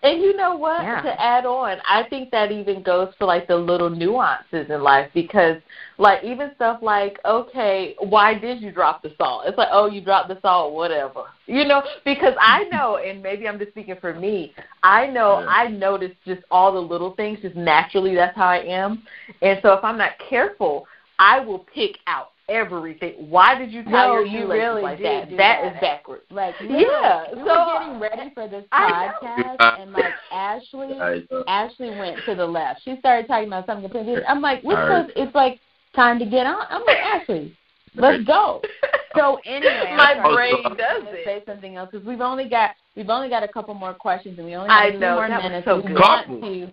[0.01, 0.81] And you know what?
[0.81, 1.01] Yeah.
[1.01, 5.09] To add on, I think that even goes for like the little nuances in life
[5.13, 5.57] because
[5.97, 9.43] like even stuff like, okay, why did you drop the salt?
[9.45, 11.23] It's like, oh, you dropped the salt, whatever.
[11.47, 12.77] You know, because I mm-hmm.
[12.77, 14.53] know and maybe I'm just speaking for me,
[14.83, 15.47] I know Yeah.
[15.47, 19.03] I notice just all the little things just naturally that's how I am.
[19.41, 20.87] And so if I'm not careful,
[21.19, 23.13] I will pick out everything.
[23.29, 25.29] Why did you tie No, your you shoelaces really like did that?
[25.31, 25.75] That that.
[25.75, 26.23] is backwards.
[26.31, 30.97] Like Yeah, we so- were getting ready for this podcast, and like Ashley,
[31.47, 32.81] Ashley went to the left.
[32.83, 34.23] She started talking about something completely.
[34.25, 35.07] I'm like, we're All right.
[35.07, 35.27] supposed.
[35.27, 35.59] It's like
[35.95, 36.65] time to get on.
[36.69, 37.55] I'm like, Ashley,
[37.95, 38.61] let's go.
[39.17, 40.35] So anyway, I'm My sorry.
[40.53, 41.25] brain does gonna it.
[41.25, 44.45] Say something else because we've only got we've only got a couple more questions and
[44.45, 45.65] we only have I a few know, more that minutes.
[45.65, 45.93] so we good.
[45.95, 46.71] want to.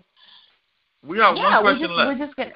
[1.02, 2.09] we got yeah, one we're question just left.
[2.20, 2.51] we're just gonna.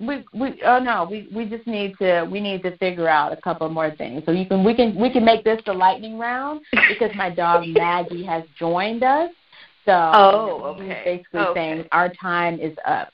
[0.00, 3.36] We we oh no we we just need to we need to figure out a
[3.36, 6.62] couple more things so you can we can we can make this the lightning round
[6.88, 9.30] because my dog Maggie has joined us
[9.84, 11.02] so Oh, okay.
[11.04, 11.60] basically Okay.
[11.60, 13.10] saying our time is up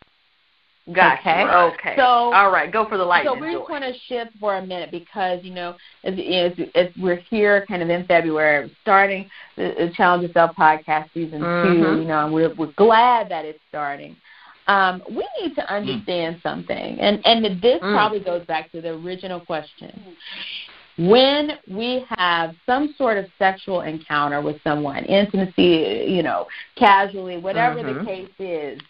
[0.94, 1.18] Gotcha.
[1.20, 1.42] Okay.
[1.74, 1.94] Okay.
[1.96, 2.02] So-
[2.32, 3.34] all right, go for the lightning.
[3.34, 6.86] so we just want to shift for a minute because you know as, as, as
[7.00, 12.02] we're here kind of in February starting the, the Challenge Yourself podcast season two Mhm.
[12.02, 14.14] you know and we're we're glad that it's starting
[14.68, 15.68] um, we need to Mm.
[15.68, 17.92] understand something and and this Mm.
[17.92, 20.16] probably goes back to the original question
[20.98, 27.82] when we have some sort of sexual encounter with someone, intimacy, you know, casually, whatever
[27.82, 27.98] Mhm.
[28.00, 28.80] the case is,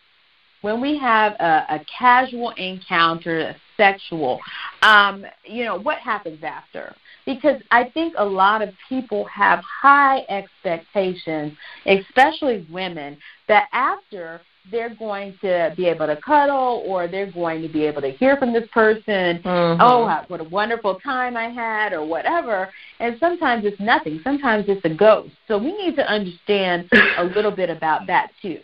[0.61, 4.41] when we have a, a casual encounter, a sexual,
[4.83, 6.95] um, you know, what happens after?
[7.25, 14.41] Because I think a lot of people have high expectations, especially women, that after
[14.71, 18.37] they're going to be able to cuddle or they're going to be able to hear
[18.37, 19.79] from this person Mhm.
[19.81, 22.69] oh, what a wonderful time I had, or whatever.
[22.99, 24.21] And sometimes it's nothing.
[24.25, 25.33] Sometimes it's a ghost.
[25.47, 26.89] So we need to understand
[27.19, 28.59] a little bit about that too,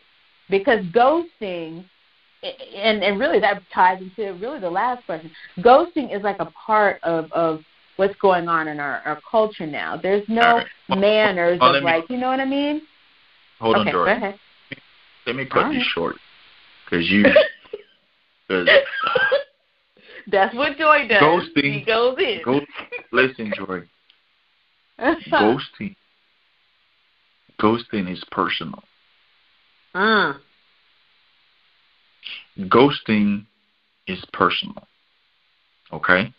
[0.51, 1.85] because ghosting,
[2.75, 5.31] and and really that ties into really the last question.
[5.59, 7.61] Ghosting is like a part of of
[7.97, 9.97] what's going on in our our culture now.
[9.97, 10.67] There's no right.
[10.89, 12.83] manners Oh, of let me- like, you know what I mean?
[13.61, 14.17] Hold okay, on, go Jordan.
[14.17, 14.39] ahead.
[15.27, 16.17] Let me cut this short
[16.85, 17.25] because you.
[18.49, 18.69] Cause
[20.27, 21.23] That's what Joy does.
[21.23, 21.79] Ghosting.
[21.79, 22.41] He goes in.
[22.45, 22.67] Ghost,
[23.13, 23.83] listen, Joy.
[25.01, 25.97] Ghosting.
[27.61, 28.83] Ghosting is personal.
[29.95, 30.39] Mm.
[32.61, 33.47] Ghosting
[34.07, 34.87] is personal.
[35.93, 36.33] Okay.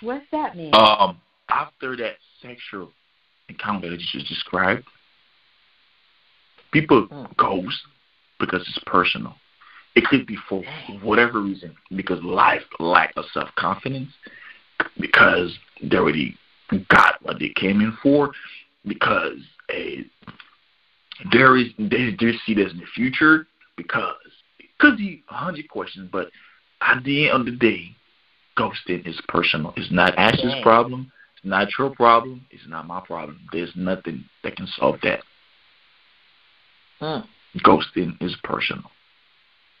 [0.00, 0.72] What's that mean?
[0.74, 2.92] Um, after that sexual
[3.48, 4.84] encounter that you just described,
[6.72, 7.36] people Mm.
[7.36, 7.80] ghost
[8.38, 9.36] because it's personal.
[9.94, 10.62] It could be for
[11.02, 14.12] whatever reason, because life lack of self confidence,
[14.98, 16.36] because they already
[16.88, 18.32] got what they came in for,
[18.86, 19.38] because
[19.70, 20.02] eh,
[21.32, 24.14] there is they do see this in the future, because
[24.58, 26.30] it could be a hundred questions, but
[26.80, 27.94] at the end of the day,
[28.56, 29.72] ghosting is personal.
[29.76, 31.12] It's not Ash's problem.
[31.36, 32.46] It's not your problem.
[32.50, 33.40] It's not my problem.
[33.52, 35.20] There's nothing that can solve that.
[37.00, 37.24] Mm.
[37.58, 38.90] Ghosting is personal.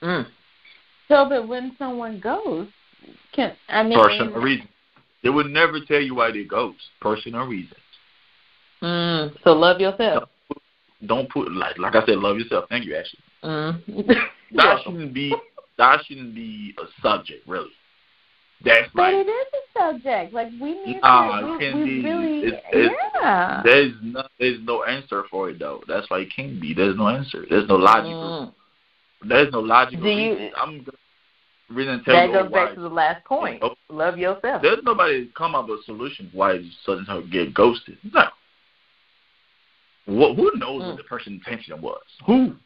[0.02, 0.26] Mm.
[1.08, 2.68] so, but when someone goes,
[3.32, 3.98] can I mean?
[4.02, 4.68] Personal reason.
[5.22, 6.78] They would never tell you why they ghost.
[7.00, 7.74] Personal reasons.
[8.82, 9.36] Mm.
[9.44, 10.28] So love yourself.
[11.06, 12.66] Don't put like like I said, love yourself.
[12.68, 13.18] Thank you, Ashley.
[13.44, 14.16] Mm.
[14.52, 15.32] That shouldn't be
[15.78, 17.70] that shouldn't be a subject, really.
[18.62, 20.34] That's But like it is a subject.
[20.34, 21.56] Like we need Nah, to.
[21.58, 22.02] We, we be.
[22.04, 22.42] really.
[22.48, 22.90] It's- it's-
[23.22, 23.62] yeah.
[23.64, 25.82] there's no there's no answer for it though.
[25.88, 26.74] That's why it can't be.
[26.74, 27.46] There's no answer.
[27.48, 28.52] There's no logical.
[29.22, 29.28] Mm.
[29.28, 30.02] There's no logical.
[30.04, 30.50] Do you- reason.
[30.56, 30.86] I'm
[31.70, 32.64] reason tell That you goes why.
[32.66, 33.62] back to the last point.
[33.62, 33.78] Nope.
[33.88, 34.60] Love yourself.
[34.60, 37.96] There's nobody come up with a solution why you suddenly get ghosted.
[38.12, 38.24] No.
[40.06, 40.86] What, who knows Mm.
[40.88, 42.02] what the person's intention was?
[42.26, 42.56] Who?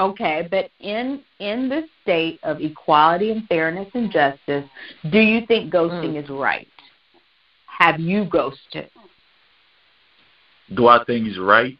[0.00, 4.64] Okay, but in in this state of equality and fairness and justice,
[5.10, 6.24] do you think ghosting Mm.
[6.24, 6.66] is right?
[7.66, 8.90] Have you ghosted?
[10.72, 11.76] Do I think is right?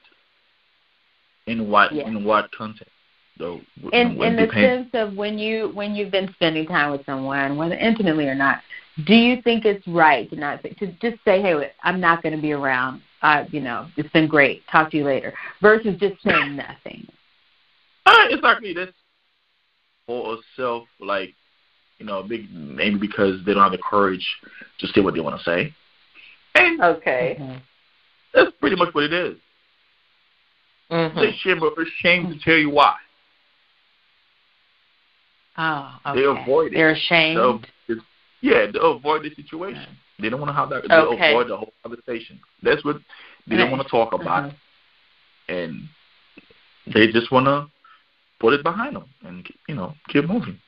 [1.46, 2.06] In what Yes.
[2.08, 2.92] in what context?
[3.38, 7.06] Though In what in the sense of when you when you've been spending time with
[7.06, 8.60] someone, whether intimately or not,
[9.04, 12.42] do you think it's right to not to just say, "Hey, I'm not going to
[12.42, 13.00] be around.
[13.22, 14.66] Uh, you know, it's been great.
[14.66, 15.32] Talk to you later,"
[15.62, 17.08] versus just saying nothing.
[18.06, 18.72] Uh, exactly.
[18.72, 18.92] That's
[20.06, 21.34] for a self like
[22.00, 24.26] you know, big maybe because they don't have the courage
[24.78, 25.74] to say what they want to say.
[26.54, 27.36] And Okay.
[27.38, 27.60] Mhm.
[28.32, 29.36] that's pretty much what it is.
[30.90, 31.18] Mm-hmm.
[31.18, 32.96] They're ashamed, they're ashamed to tell you why.
[35.58, 36.20] Oh, okay.
[36.20, 36.76] They avoid it.
[36.76, 37.38] They're ashamed.
[37.38, 37.60] They'll,
[38.40, 39.96] yeah, they avoid the situation.
[40.18, 40.88] They don't want to have that.
[40.88, 41.32] They Okay.
[41.32, 42.40] avoid the whole conversation.
[42.62, 42.96] That's what
[43.46, 44.54] they don't want to talk about, Mhm.
[45.48, 45.88] and
[46.86, 47.70] they just want to
[48.40, 50.58] put it behind them and you know keep moving.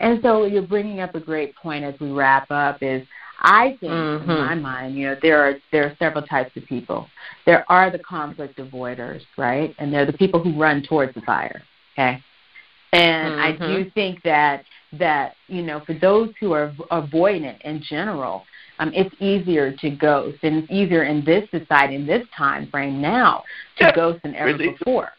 [0.00, 3.06] And so you're bringing up a great point as we wrap up is
[3.44, 4.22] I think Mhm.
[4.22, 7.08] in my mind, you know, there are there are several types of people.
[7.44, 9.74] There are the conflict avoiders, right?
[9.78, 11.62] And they're the people who run towards the fire.
[11.92, 12.22] Okay.
[12.92, 13.66] And I Mhm.
[13.66, 18.46] do think that that, you know, for those who are avoidant in general,
[18.78, 23.00] um, it's easier to ghost and it's easier in this society, in this time frame
[23.00, 23.42] now
[23.76, 23.92] to Yeah.
[23.92, 24.70] ghost than ever It's easy.
[24.72, 25.12] before.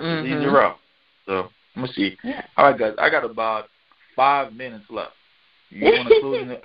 [0.00, 0.52] It's easy Mhm.
[0.52, 0.78] route.
[1.26, 2.16] So let me see.
[2.24, 2.44] Yeah.
[2.56, 3.68] All right, guys, I got about
[4.16, 5.12] five minutes left.
[5.70, 6.64] You want to close it?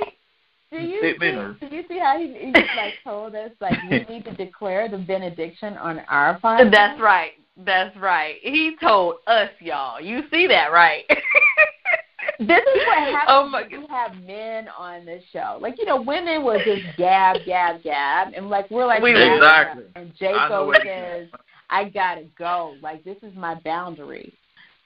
[0.71, 3.77] Do you see, or- did you see how he, he just like told us like
[3.89, 6.71] we need to declare the benediction on our podcast?
[6.71, 7.31] That's right.
[7.57, 8.35] That's right.
[8.41, 10.01] He told us, y'all.
[10.01, 11.03] You see that, right?
[12.39, 15.57] This is what happens Oh my when you have men on the show.
[15.61, 19.29] Like you know, women will just gab, gab, gab, and like we're like We "Yeah."
[19.29, 19.35] will.
[19.37, 19.83] Exactly.
[19.95, 21.27] And I know Jacob what says,
[21.69, 22.75] "I gotta go.
[22.81, 24.33] Like this is my boundary."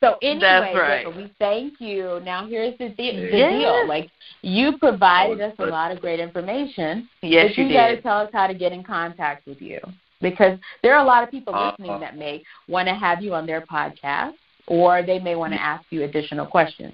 [0.01, 1.15] So anyway, right.
[1.15, 2.21] We thank you.
[2.23, 3.51] Now here's the, the Yes.
[3.51, 3.87] deal.
[3.87, 4.09] Like
[4.41, 7.09] you provided Oh, us a lot of great information.
[7.21, 9.79] yes, but you you got to tell us how to get in contact with you
[10.21, 13.33] because there are a lot of people Uh, listening that may want to have you
[13.33, 14.33] on their podcast
[14.67, 16.93] or they may want to ask you additional questions.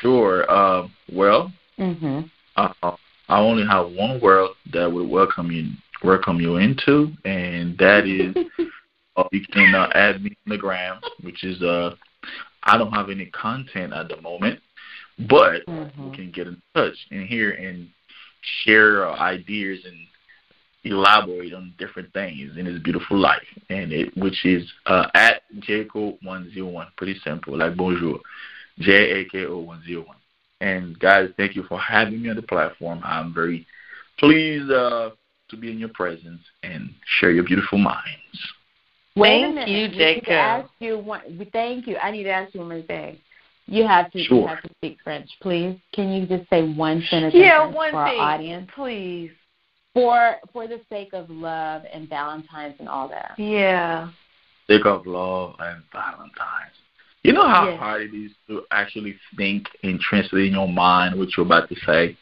[0.00, 0.50] Sure.
[0.50, 2.30] Uh, well, Mhm.
[2.56, 2.72] uh,
[3.28, 5.70] I only have one world that would welcome you
[6.02, 8.34] welcome you into, and that is
[9.16, 11.94] uh, you can uh, add me on the gram, which is uh,
[12.62, 14.60] I don't have any content at the moment,
[15.28, 16.10] but Mhm.
[16.10, 17.88] we can get in touch and here and
[18.64, 19.98] share ideas and
[20.84, 26.18] elaborate on different things in his beautiful life, and it which is uh, at Jako
[26.22, 26.88] one zero one.
[26.96, 28.20] Pretty simple, like bonjour,
[28.78, 30.16] J A K O one zero one.
[30.62, 33.00] And guys, thank you for having me on the platform.
[33.02, 33.66] I'm very
[34.18, 35.10] pleased uh,
[35.50, 38.04] to be in your presence and share your beautiful minds.
[39.16, 39.68] Wait a Thank minute.
[39.68, 40.32] you, We need to Jacob.
[40.32, 41.48] ask you one.
[41.52, 41.96] Thank you.
[41.96, 43.18] I need to ask you one more thing.
[43.66, 44.18] You have to.
[44.18, 45.76] You have to speak French, please.
[45.92, 47.34] Can you just say one sentence?
[47.36, 49.30] Yeah, in French one for thing, our audience, please.
[49.94, 53.32] for for the sake of love and Valentine's and all that.
[53.38, 54.10] Yeah.
[54.68, 56.76] Think of love and Valentine's.
[57.24, 57.78] You know how Yes.
[57.78, 61.74] hard it is to actually think and translate in your mind what you're about to
[61.84, 62.16] say.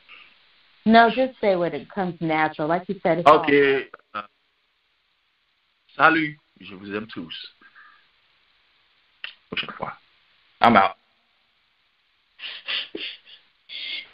[0.88, 3.18] No, just say what it comes natural, like you said.
[3.18, 3.50] It's all- Ok.
[3.52, 4.22] Euh,
[5.94, 7.34] Salut, je vous aime tous.
[9.50, 9.92] Prochaine fois.
[10.62, 10.96] I'm out.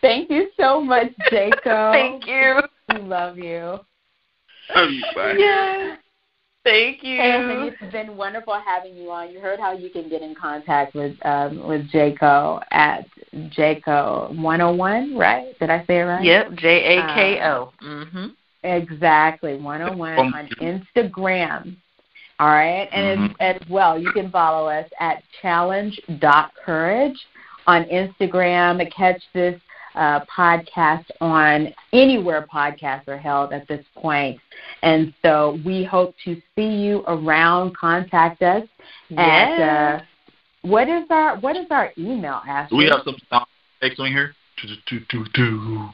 [0.01, 1.63] Thank you so much, Jacob.
[1.93, 2.61] Thank you.
[2.89, 3.79] We love you.
[4.75, 5.03] Love you.
[5.15, 5.35] Bye.
[5.39, 5.99] Yes.
[6.65, 7.21] Thank you.
[7.21, 9.31] And it's been wonderful having you on.
[9.31, 13.07] You heard how you can get in contact with um, with Jaco at
[13.51, 15.57] Jako one oh one, right?
[15.61, 16.25] Did I say it right?
[16.25, 17.73] Yep, J A K O.
[17.83, 18.27] Mm hmm.
[18.65, 21.77] Exactly, 101 Um, on Instagram.
[22.41, 22.89] All right.
[22.93, 23.35] And Mhm.
[23.39, 27.27] as, as well, you can follow us at challenge.courage
[27.67, 28.91] on Instagram.
[28.91, 29.61] Catch this
[29.95, 34.39] uh, podcast on anywhere podcasts are held at this point.
[34.83, 37.77] And so we hope to see you around.
[37.77, 38.65] Contact us
[39.17, 39.61] at Yes.
[39.61, 40.05] uh,
[40.63, 42.71] what is our what is our email, Ashley?
[42.71, 43.47] Do we have some sound
[43.81, 44.35] effects on here?
[44.63, 45.89] Do, do, do, do.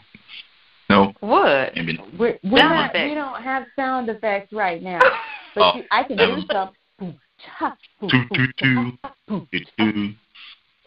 [0.88, 1.74] No, What?
[1.76, 2.18] maybe not.
[2.18, 5.00] We're, we're not, we don't have sound effects right now.
[5.52, 6.70] But Oh, you, I can do some.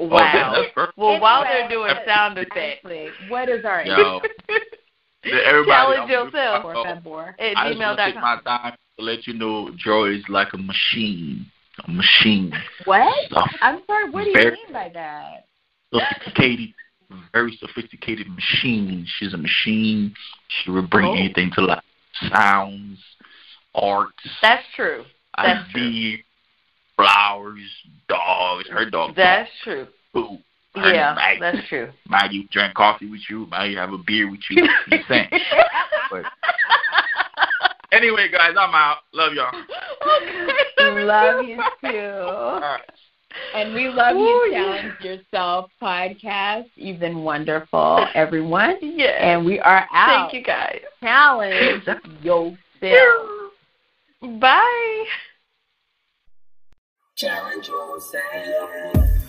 [0.10, 0.74] Boom, cha, boom, Do, boom, do, do.
[0.76, 0.76] cha, boom.
[0.76, 0.78] Do, do.
[0.78, 0.90] Oh, Wow.
[0.98, 4.20] Well, while Anyway, they're doing sound effects, what is our Yo,
[5.24, 7.36] everybody, challenge yourself for Oh, favor?
[7.40, 10.58] I just want to take my time to let you know Joy is like a
[10.58, 11.46] machine.
[11.88, 12.54] A machine.
[12.86, 13.32] What?
[13.32, 14.10] A I'm sorry.
[14.12, 15.46] What do you Very- mean by that?
[15.92, 16.74] sophisticated,
[17.34, 19.06] very sophisticated machine.
[19.18, 20.14] She's a machine.
[20.50, 21.14] She will bring Oh.
[21.14, 21.84] anything to life.
[22.32, 23.00] Sounds,
[23.76, 24.10] art,
[24.42, 25.06] That's true.
[25.38, 26.18] That's true.
[27.00, 27.72] Ideas, flowers,
[28.08, 28.70] dogs.
[28.70, 29.16] Her dog.
[29.16, 29.88] That's true.
[30.14, 30.40] food.
[30.76, 31.40] Her Yeah, Maggie.
[31.40, 31.92] that's true.
[32.08, 33.46] Maggie drink coffee with you.
[33.50, 34.68] Maggie have a beer with you.
[34.92, 35.30] You saying?
[36.12, 36.26] But
[37.92, 38.98] anyway, guys, I'm out.
[39.14, 39.52] Love y'all.
[41.06, 41.98] Love you too.
[41.98, 42.82] All right.
[43.56, 44.64] And we love Ooh, you, oh, yeah.
[44.64, 46.66] Challenge Yourself podcast.
[46.76, 48.78] You've been wonderful, everyone.
[48.82, 49.18] Yes.
[49.20, 50.30] And we are out.
[50.30, 50.82] Thank you guys.
[51.02, 51.84] Challenge
[52.24, 52.54] yourself.
[54.40, 55.06] Bye.
[57.24, 59.23] Challenge yourself.